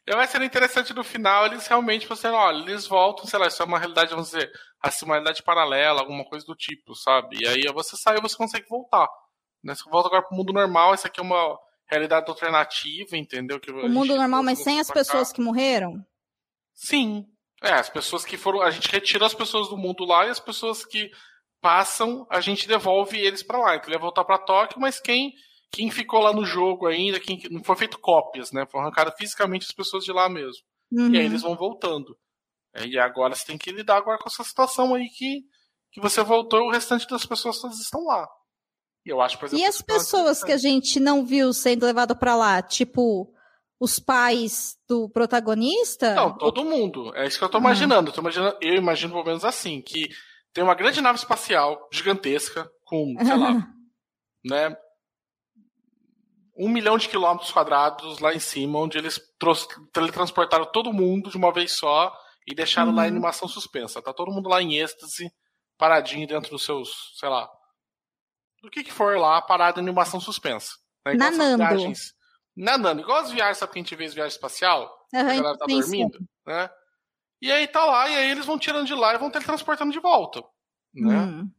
[0.06, 3.62] Eu vai ser interessante no final, eles realmente você, olha, eles voltam, sei lá, isso
[3.62, 4.50] é uma realidade, vamos dizer,
[4.82, 7.38] assim, uma realidade paralela, alguma coisa do tipo, sabe?
[7.42, 9.06] E aí você saiu, você consegue voltar.
[9.62, 9.74] Né?
[9.74, 13.58] Você volta agora pro mundo normal, isso aqui é uma realidade alternativa, entendeu?
[13.58, 16.04] Que o mundo normal, mas sem as pessoas que morreram?
[16.72, 17.26] Sim.
[17.62, 18.62] É, as pessoas que foram.
[18.62, 21.11] A gente retira as pessoas do mundo lá e as pessoas que
[21.61, 23.76] passam, a gente devolve eles para lá.
[23.76, 25.34] Então ele ia voltar para Tóquio, mas quem
[25.70, 28.66] quem ficou lá no jogo ainda, quem não foi feito cópias, né?
[28.66, 30.62] Foi arrancado fisicamente as pessoas de lá mesmo.
[30.90, 31.14] Uhum.
[31.14, 31.30] E aí uhum.
[31.30, 32.16] eles vão voltando.
[32.74, 35.42] É, e agora você tem que lidar agora com essa situação aí que,
[35.92, 38.28] que você voltou e o restante das pessoas todas estão lá.
[39.11, 42.14] E eu acho, por exemplo, E as pessoas que a gente não viu sendo levado
[42.14, 43.28] para lá, tipo
[43.80, 46.14] os pais do protagonista?
[46.14, 47.12] Não, todo mundo.
[47.16, 47.64] É isso que eu tô uhum.
[47.64, 48.11] imaginando.
[48.11, 50.08] Eu, tô imaginando, eu imagino pelo menos assim, que
[50.52, 53.68] tem uma grande nave espacial gigantesca com, sei lá,
[54.44, 54.76] né,
[56.56, 59.20] um milhão de quilômetros quadrados lá em cima, onde eles
[59.92, 62.96] teletransportaram todo mundo de uma vez só e deixaram uhum.
[62.96, 64.00] lá a animação suspensa.
[64.00, 65.32] Tá todo mundo lá em êxtase,
[65.76, 67.48] paradinho dentro dos seus, sei lá,
[68.62, 70.72] do que que for lá, parado em animação suspensa.
[71.06, 71.14] Né?
[71.14, 71.58] Nanando.
[71.58, 72.14] Viagens,
[72.56, 73.00] nanando.
[73.00, 75.08] Igual as viagens, sabe que a gente vê as viagens espacial?
[75.12, 76.26] Uhum, a galera tá dormindo, sim.
[76.46, 76.70] né?
[77.42, 80.00] E aí tá lá, e aí eles vão tirando de lá e vão teletransportando de
[80.00, 80.42] volta.
[80.94, 81.16] Né?
[81.16, 81.50] Hum.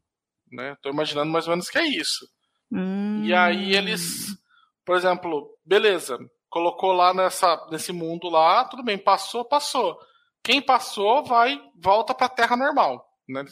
[0.51, 0.77] né?
[0.81, 2.27] Tô imaginando mais ou menos que é isso.
[2.71, 3.23] Hum.
[3.23, 4.39] E aí eles
[4.85, 6.17] por exemplo, beleza,
[6.49, 9.97] colocou lá nessa, nesse mundo lá, tudo bem, passou, passou.
[10.43, 13.45] Quem passou vai, volta pra Terra normal, né?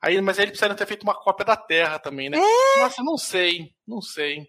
[0.00, 2.38] Aí, mas aí ele precisa ter feito uma cópia da Terra também, né?
[2.38, 2.80] É?
[2.80, 4.46] Nossa, não sei, não sei.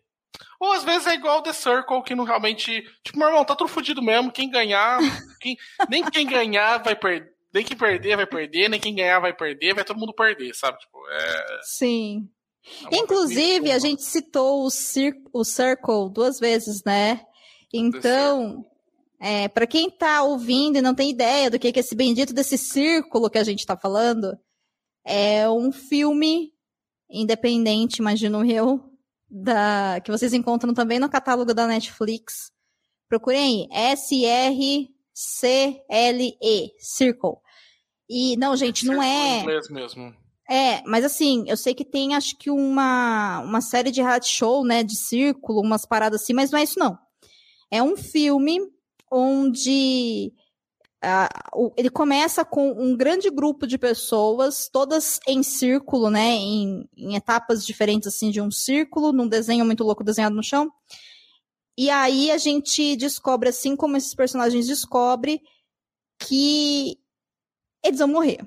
[0.60, 2.84] Ou às vezes é igual The Circle, que não realmente.
[3.04, 4.32] Tipo, meu irmão, tá tudo fodido mesmo.
[4.32, 5.00] Quem ganhar.
[5.42, 5.58] Quem,
[5.90, 7.32] nem quem ganhar vai perder.
[7.52, 10.78] Nem quem perder vai perder, nem quem ganhar vai perder, vai todo mundo perder, sabe?
[10.78, 11.60] Tipo, é.
[11.64, 12.30] Sim.
[12.92, 17.22] É Inclusive, a gente citou o, Cir o Circle duas vezes, né?
[17.74, 18.64] Então,
[19.20, 22.58] é, para quem está ouvindo e não tem ideia do que é esse bendito desse
[22.58, 24.38] círculo que a gente está falando,
[25.10, 26.54] é um filme
[27.10, 28.80] independente, imagino eu,
[29.28, 32.52] da, que vocês encontram também no catálogo da Netflix.
[33.08, 34.92] Procurem aí, S-R-C-L-E,
[36.78, 37.38] Circle.
[38.08, 39.40] E, não, gente, não é...
[39.40, 40.16] Inglês mesmo.
[40.48, 44.66] É, mas assim, eu sei que tem acho que uma, uma série de reality show,
[44.66, 46.98] né, de círculo, umas paradas assim, mas não é isso não.
[47.72, 48.60] É um filme
[49.12, 50.34] onde
[51.04, 57.16] uh, ele começa com um grande grupo de pessoas, todas em círculo, né, em, em
[57.16, 60.72] etapas diferentes assim de um círculo, num desenho muito louco desenhado no chão.
[61.78, 65.42] E aí a gente descobre, assim como esses personagens descobrem,
[66.20, 66.98] que
[67.84, 68.40] eles vão morrer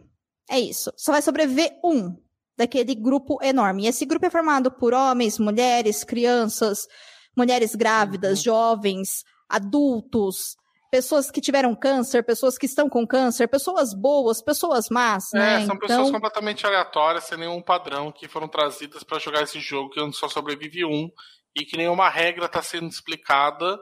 [0.52, 0.92] é isso.
[0.96, 2.14] Só vai sobreviver um
[2.56, 3.84] daquele grupo enorme.
[3.84, 6.86] E esse grupo é formado por homens, mulheres, crianças,
[7.34, 8.44] mulheres grávidas, uhum.
[8.44, 10.56] jovens, adultos,
[10.92, 15.56] pessoas que tiveram câncer, pessoas que estão com câncer, pessoas boas, pessoas más, é, né?
[15.64, 15.78] São então...
[15.78, 20.28] pessoas completamente aleatórias, sem nenhum padrão, que foram trazidas para jogar esse jogo que só
[20.28, 21.10] sobrevive um
[21.56, 23.80] e que nenhuma regra está sendo explicada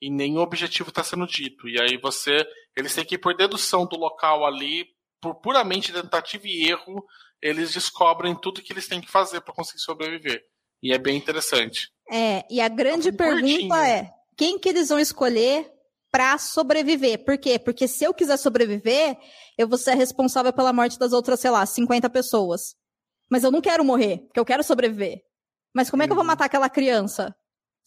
[0.00, 1.68] e nenhum objetivo está sendo dito.
[1.68, 2.46] E aí você,
[2.76, 4.86] eles têm que ir por dedução do local ali
[5.20, 7.04] por puramente tentativa e erro,
[7.40, 10.44] eles descobrem tudo que eles têm que fazer para conseguir sobreviver.
[10.80, 11.90] E é bem interessante.
[12.08, 13.74] É, e a grande é pergunta curtinho.
[13.74, 15.71] é: quem que eles vão escolher
[16.12, 17.24] para sobreviver?
[17.24, 17.58] Por quê?
[17.58, 19.16] Porque se eu quiser sobreviver,
[19.56, 22.74] eu vou ser responsável pela morte das outras, sei lá, 50 pessoas.
[23.30, 25.22] Mas eu não quero morrer, porque eu quero sobreviver.
[25.74, 26.28] Mas como é que eu vou uhum.
[26.28, 27.34] matar aquela criança?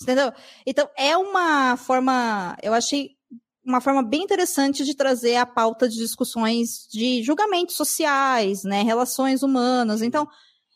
[0.01, 0.33] Entendeu?
[0.65, 3.11] Então, é uma forma, eu achei
[3.63, 9.43] uma forma bem interessante de trazer a pauta de discussões de julgamentos sociais, né, relações
[9.43, 10.01] humanas.
[10.01, 10.27] Então,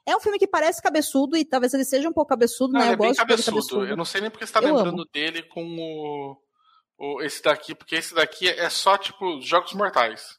[0.06, 2.90] é um filme que parece cabeçudo e talvez ele seja um pouco cabeçudo, não, né?
[2.90, 3.58] Eu é bem cabeçudo.
[3.58, 3.86] cabeçudo.
[3.86, 5.10] Eu não sei nem porque você tá Eu lembrando amo.
[5.14, 6.38] dele com o,
[7.00, 10.38] o, esse daqui, porque esse daqui é só tipo Jogos Mortais.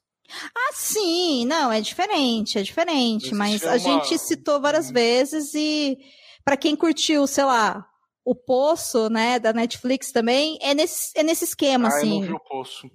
[0.55, 4.93] Ah, sim, não, é diferente, é diferente, Existe mas a gente citou várias hum.
[4.93, 5.99] vezes e
[6.45, 7.85] para quem curtiu, sei lá,
[8.25, 12.15] o Poço, né, da Netflix também, é nesse, é nesse esquema, ah, assim.
[12.15, 12.91] Eu não vi o Poço.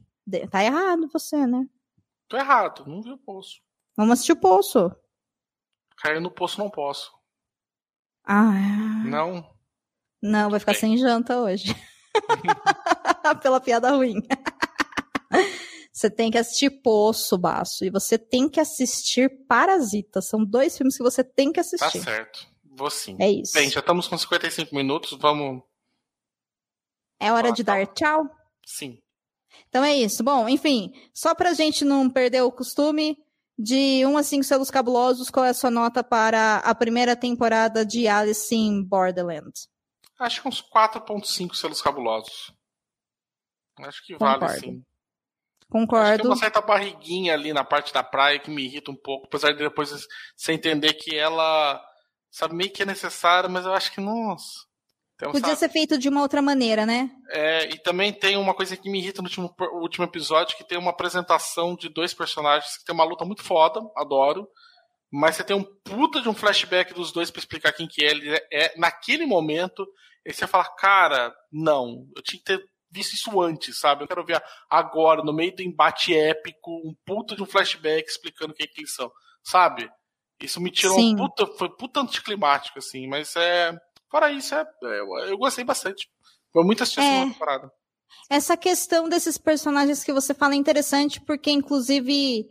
[0.49, 1.65] Tá errado você, né?
[2.27, 3.59] Tô errado, não vi o Poço.
[3.97, 4.95] Vamos assistir o Poço.
[5.97, 7.11] Cair no Poço não posso.
[8.23, 8.51] Ah.
[9.05, 9.49] Não?
[10.21, 10.81] Não, vai ficar Bem.
[10.81, 11.75] sem janta hoje.
[13.41, 14.21] Pela piada ruim.
[15.91, 17.85] Você tem que assistir Poço, Baço.
[17.85, 20.21] E você tem que assistir Parasita.
[20.21, 21.99] São dois filmes que você tem que assistir.
[21.99, 22.45] Tá certo.
[22.65, 23.15] Vou sim.
[23.17, 23.53] É isso.
[23.53, 25.63] Bem, já estamos com 55 minutos, vamos.
[27.17, 28.29] É hora de dar tchau?
[28.65, 29.01] Sim.
[29.69, 30.21] Então é isso.
[30.21, 33.17] Bom, enfim, só pra gente não perder o costume,
[33.57, 37.85] de 1 a 5 selos cabulosos, qual é a sua nota para a primeira temporada
[37.85, 39.53] de Alice in Borderland?
[40.19, 42.53] Acho que uns 4.5 selos cabulosos.
[43.79, 44.45] Acho que Concordo.
[44.45, 44.83] vale sim.
[45.69, 46.05] Concordo.
[46.05, 48.95] Acho que tem uma certa barriguinha ali na parte da praia que me irrita um
[48.95, 49.89] pouco, apesar de depois
[50.35, 51.83] você entender que ela
[52.35, 54.65] sabe, meio que é necessário, mas eu acho que, nossa.
[55.15, 55.59] Então, Podia sabe?
[55.59, 57.09] ser feito de uma outra maneira, né?
[57.31, 60.77] É, e também tem uma coisa que me irrita no último, último episódio, que tem
[60.77, 64.45] uma apresentação de dois personagens que tem uma luta muito foda, adoro.
[65.09, 68.11] Mas você tem um puta de um flashback dos dois para explicar quem que é.
[68.11, 69.87] Ele é, é naquele momento,
[70.27, 72.61] aí você fala, cara, não, eu tinha que ter
[72.95, 74.03] visto isso antes, sabe?
[74.03, 78.53] Eu quero ver agora, no meio do embate épico, um puta de um flashback explicando
[78.53, 79.11] quem que eles são,
[79.43, 79.89] sabe?
[80.41, 81.13] Isso me tirou Sim.
[81.13, 83.77] um puta, foi puta anticlimático, assim, mas é
[84.15, 86.07] Fora isso, é, é, eu gostei bastante.
[86.53, 87.33] Foi muito assistir é.
[87.33, 87.69] parada.
[88.29, 92.47] Essa questão desses personagens que você fala é interessante, porque, inclusive,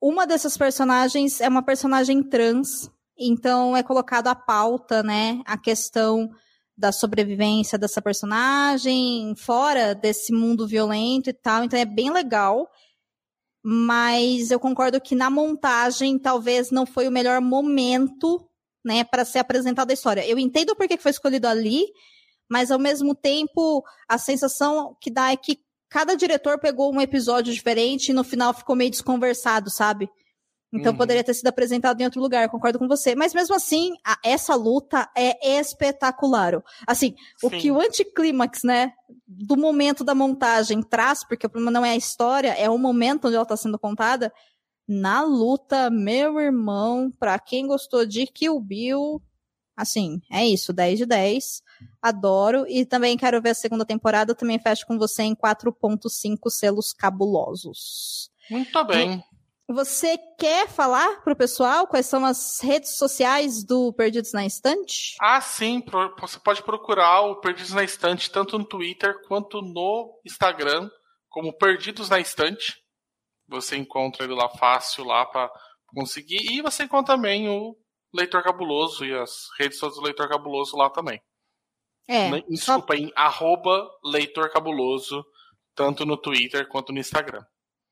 [0.00, 5.42] uma dessas personagens é uma personagem trans, então é colocado a pauta, né?
[5.44, 6.30] A questão
[6.76, 11.64] da sobrevivência dessa personagem fora desse mundo violento e tal.
[11.64, 12.68] Então é bem legal.
[13.62, 18.46] Mas eu concordo que na montagem talvez não foi o melhor momento
[18.84, 20.26] né, para ser apresentada a história.
[20.26, 21.86] Eu entendo por que foi escolhido ali,
[22.48, 27.54] mas ao mesmo tempo a sensação que dá é que cada diretor pegou um episódio
[27.54, 30.10] diferente e no final ficou meio desconversado, sabe?
[30.74, 30.98] Então uhum.
[30.98, 33.14] poderia ter sido apresentado em outro lugar, concordo com você.
[33.14, 36.60] Mas mesmo assim, a, essa luta é espetacular.
[36.86, 37.46] Assim, Sim.
[37.46, 38.92] o que o anticlímax, né,
[39.26, 43.26] do momento da montagem traz, porque o problema não é a história, é o momento
[43.26, 44.32] onde ela está sendo contada,
[44.86, 49.22] na luta, meu irmão, pra quem gostou de Kill Bill,
[49.76, 51.62] assim, é isso, 10 de 10.
[52.02, 52.66] Adoro.
[52.68, 54.34] E também quero ver a segunda temporada.
[54.34, 58.30] Também fecho com você em 4.5 selos cabulosos.
[58.50, 59.24] Muito bem.
[59.68, 65.16] Você quer falar pro pessoal quais são as redes sociais do Perdidos na Estante?
[65.18, 65.82] Ah, sim.
[66.20, 70.90] Você pode procurar o Perdidos na Estante tanto no Twitter quanto no Instagram,
[71.30, 72.74] como Perdidos na Estante.
[73.48, 75.50] Você encontra ele lá fácil lá para
[75.86, 76.52] conseguir.
[76.52, 77.74] E você encontra também o
[78.12, 81.20] Leitor Cabuloso e as redes sociais do Leitor Cabuloso lá também.
[82.06, 82.30] É.
[82.42, 83.02] Desculpa, só...
[83.02, 85.24] em arroba Leitor Cabuloso,
[85.74, 87.42] tanto no Twitter quanto no Instagram.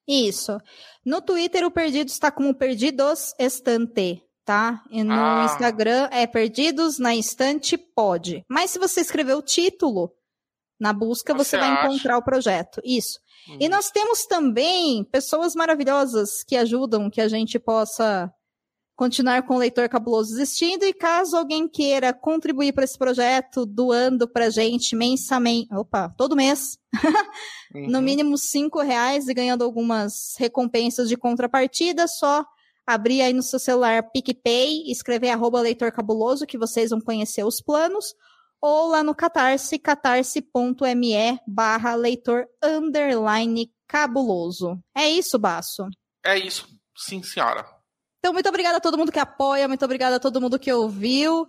[0.06, 0.58] Isso.
[1.04, 4.82] No Twitter o Perdido está como Perdidos Estante, tá?
[4.90, 5.44] E no ah.
[5.44, 8.44] Instagram é Perdidos na Estante Pode.
[8.48, 10.12] Mas se você escrever o título
[10.78, 11.86] na busca, você, você vai acha?
[11.86, 12.80] encontrar o projeto.
[12.84, 13.20] Isso.
[13.48, 13.58] Uhum.
[13.60, 18.32] E nós temos também pessoas maravilhosas que ajudam que a gente possa
[18.96, 20.84] continuar com o Leitor Cabuloso existindo.
[20.84, 26.36] E caso alguém queira contribuir para esse projeto, doando para a gente mensalmente, opa, todo
[26.36, 26.78] mês,
[27.74, 27.88] uhum.
[27.88, 32.44] no mínimo cinco reais e ganhando algumas recompensas de contrapartida, só
[32.86, 37.60] abrir aí no seu celular PicPay, escrever arroba Leitor Cabuloso, que vocês vão conhecer os
[37.60, 38.14] planos
[38.62, 44.80] ou lá no Catarse, catarse.me barra leitor underline cabuloso.
[44.94, 45.88] É isso, Baço?
[46.24, 47.66] É isso, sim, senhora.
[48.22, 51.44] Então, muito obrigada a todo mundo que apoia, muito obrigada a todo mundo que ouviu.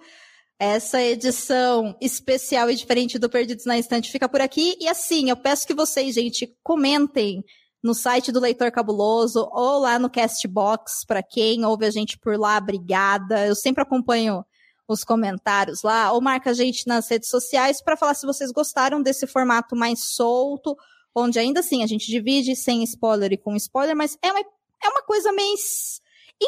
[0.57, 4.75] Essa edição especial e diferente do Perdidos na Estante fica por aqui.
[4.79, 7.45] E assim, eu peço que vocês, gente, comentem
[7.83, 12.39] no site do Leitor Cabuloso ou lá no Castbox, para quem ouve a gente por
[12.39, 13.45] lá, obrigada.
[13.45, 14.43] Eu sempre acompanho
[14.87, 18.99] os comentários lá, ou marca a gente nas redes sociais para falar se vocês gostaram
[18.99, 20.75] desse formato mais solto,
[21.13, 24.89] onde ainda assim a gente divide sem spoiler e com spoiler, mas é uma, é
[24.89, 26.01] uma coisa mais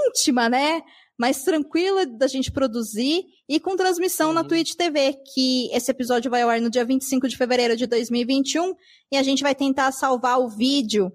[0.07, 0.81] íntima, né?
[1.17, 4.33] Mais tranquila da gente produzir e com transmissão uhum.
[4.33, 7.87] na Twitch TV, que esse episódio vai ao ar no dia 25 de fevereiro de
[7.87, 8.73] 2021
[9.11, 11.11] e a gente vai tentar salvar o vídeo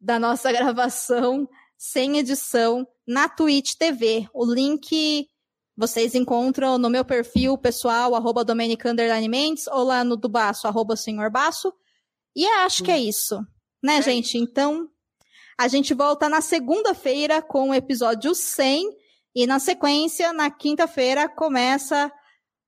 [0.00, 4.28] da nossa gravação sem edição na Twitch TV.
[4.34, 5.26] O link
[5.78, 11.30] vocês encontram no meu perfil pessoal, arroba Mendes, ou lá no do Baço, arroba Senhor
[11.30, 11.72] Baço.
[12.34, 13.38] E acho que é isso,
[13.80, 14.36] né, é gente?
[14.36, 14.88] Então,
[15.58, 18.96] a gente volta na segunda-feira com o episódio 100.
[19.34, 22.10] E na sequência, na quinta-feira, começa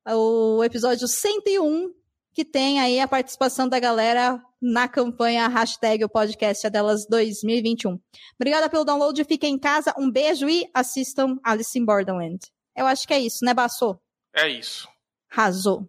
[0.07, 1.93] o episódio 101,
[2.35, 7.99] que tem aí a participação da galera na campanha hashtag o podcast é delas 2021.
[8.35, 12.41] Obrigada pelo download, fiquem em casa, um beijo e assistam Alice in Borderland.
[12.77, 13.99] Eu acho que é isso, né, Bassô?
[14.35, 14.89] É isso.
[15.29, 15.89] Razou.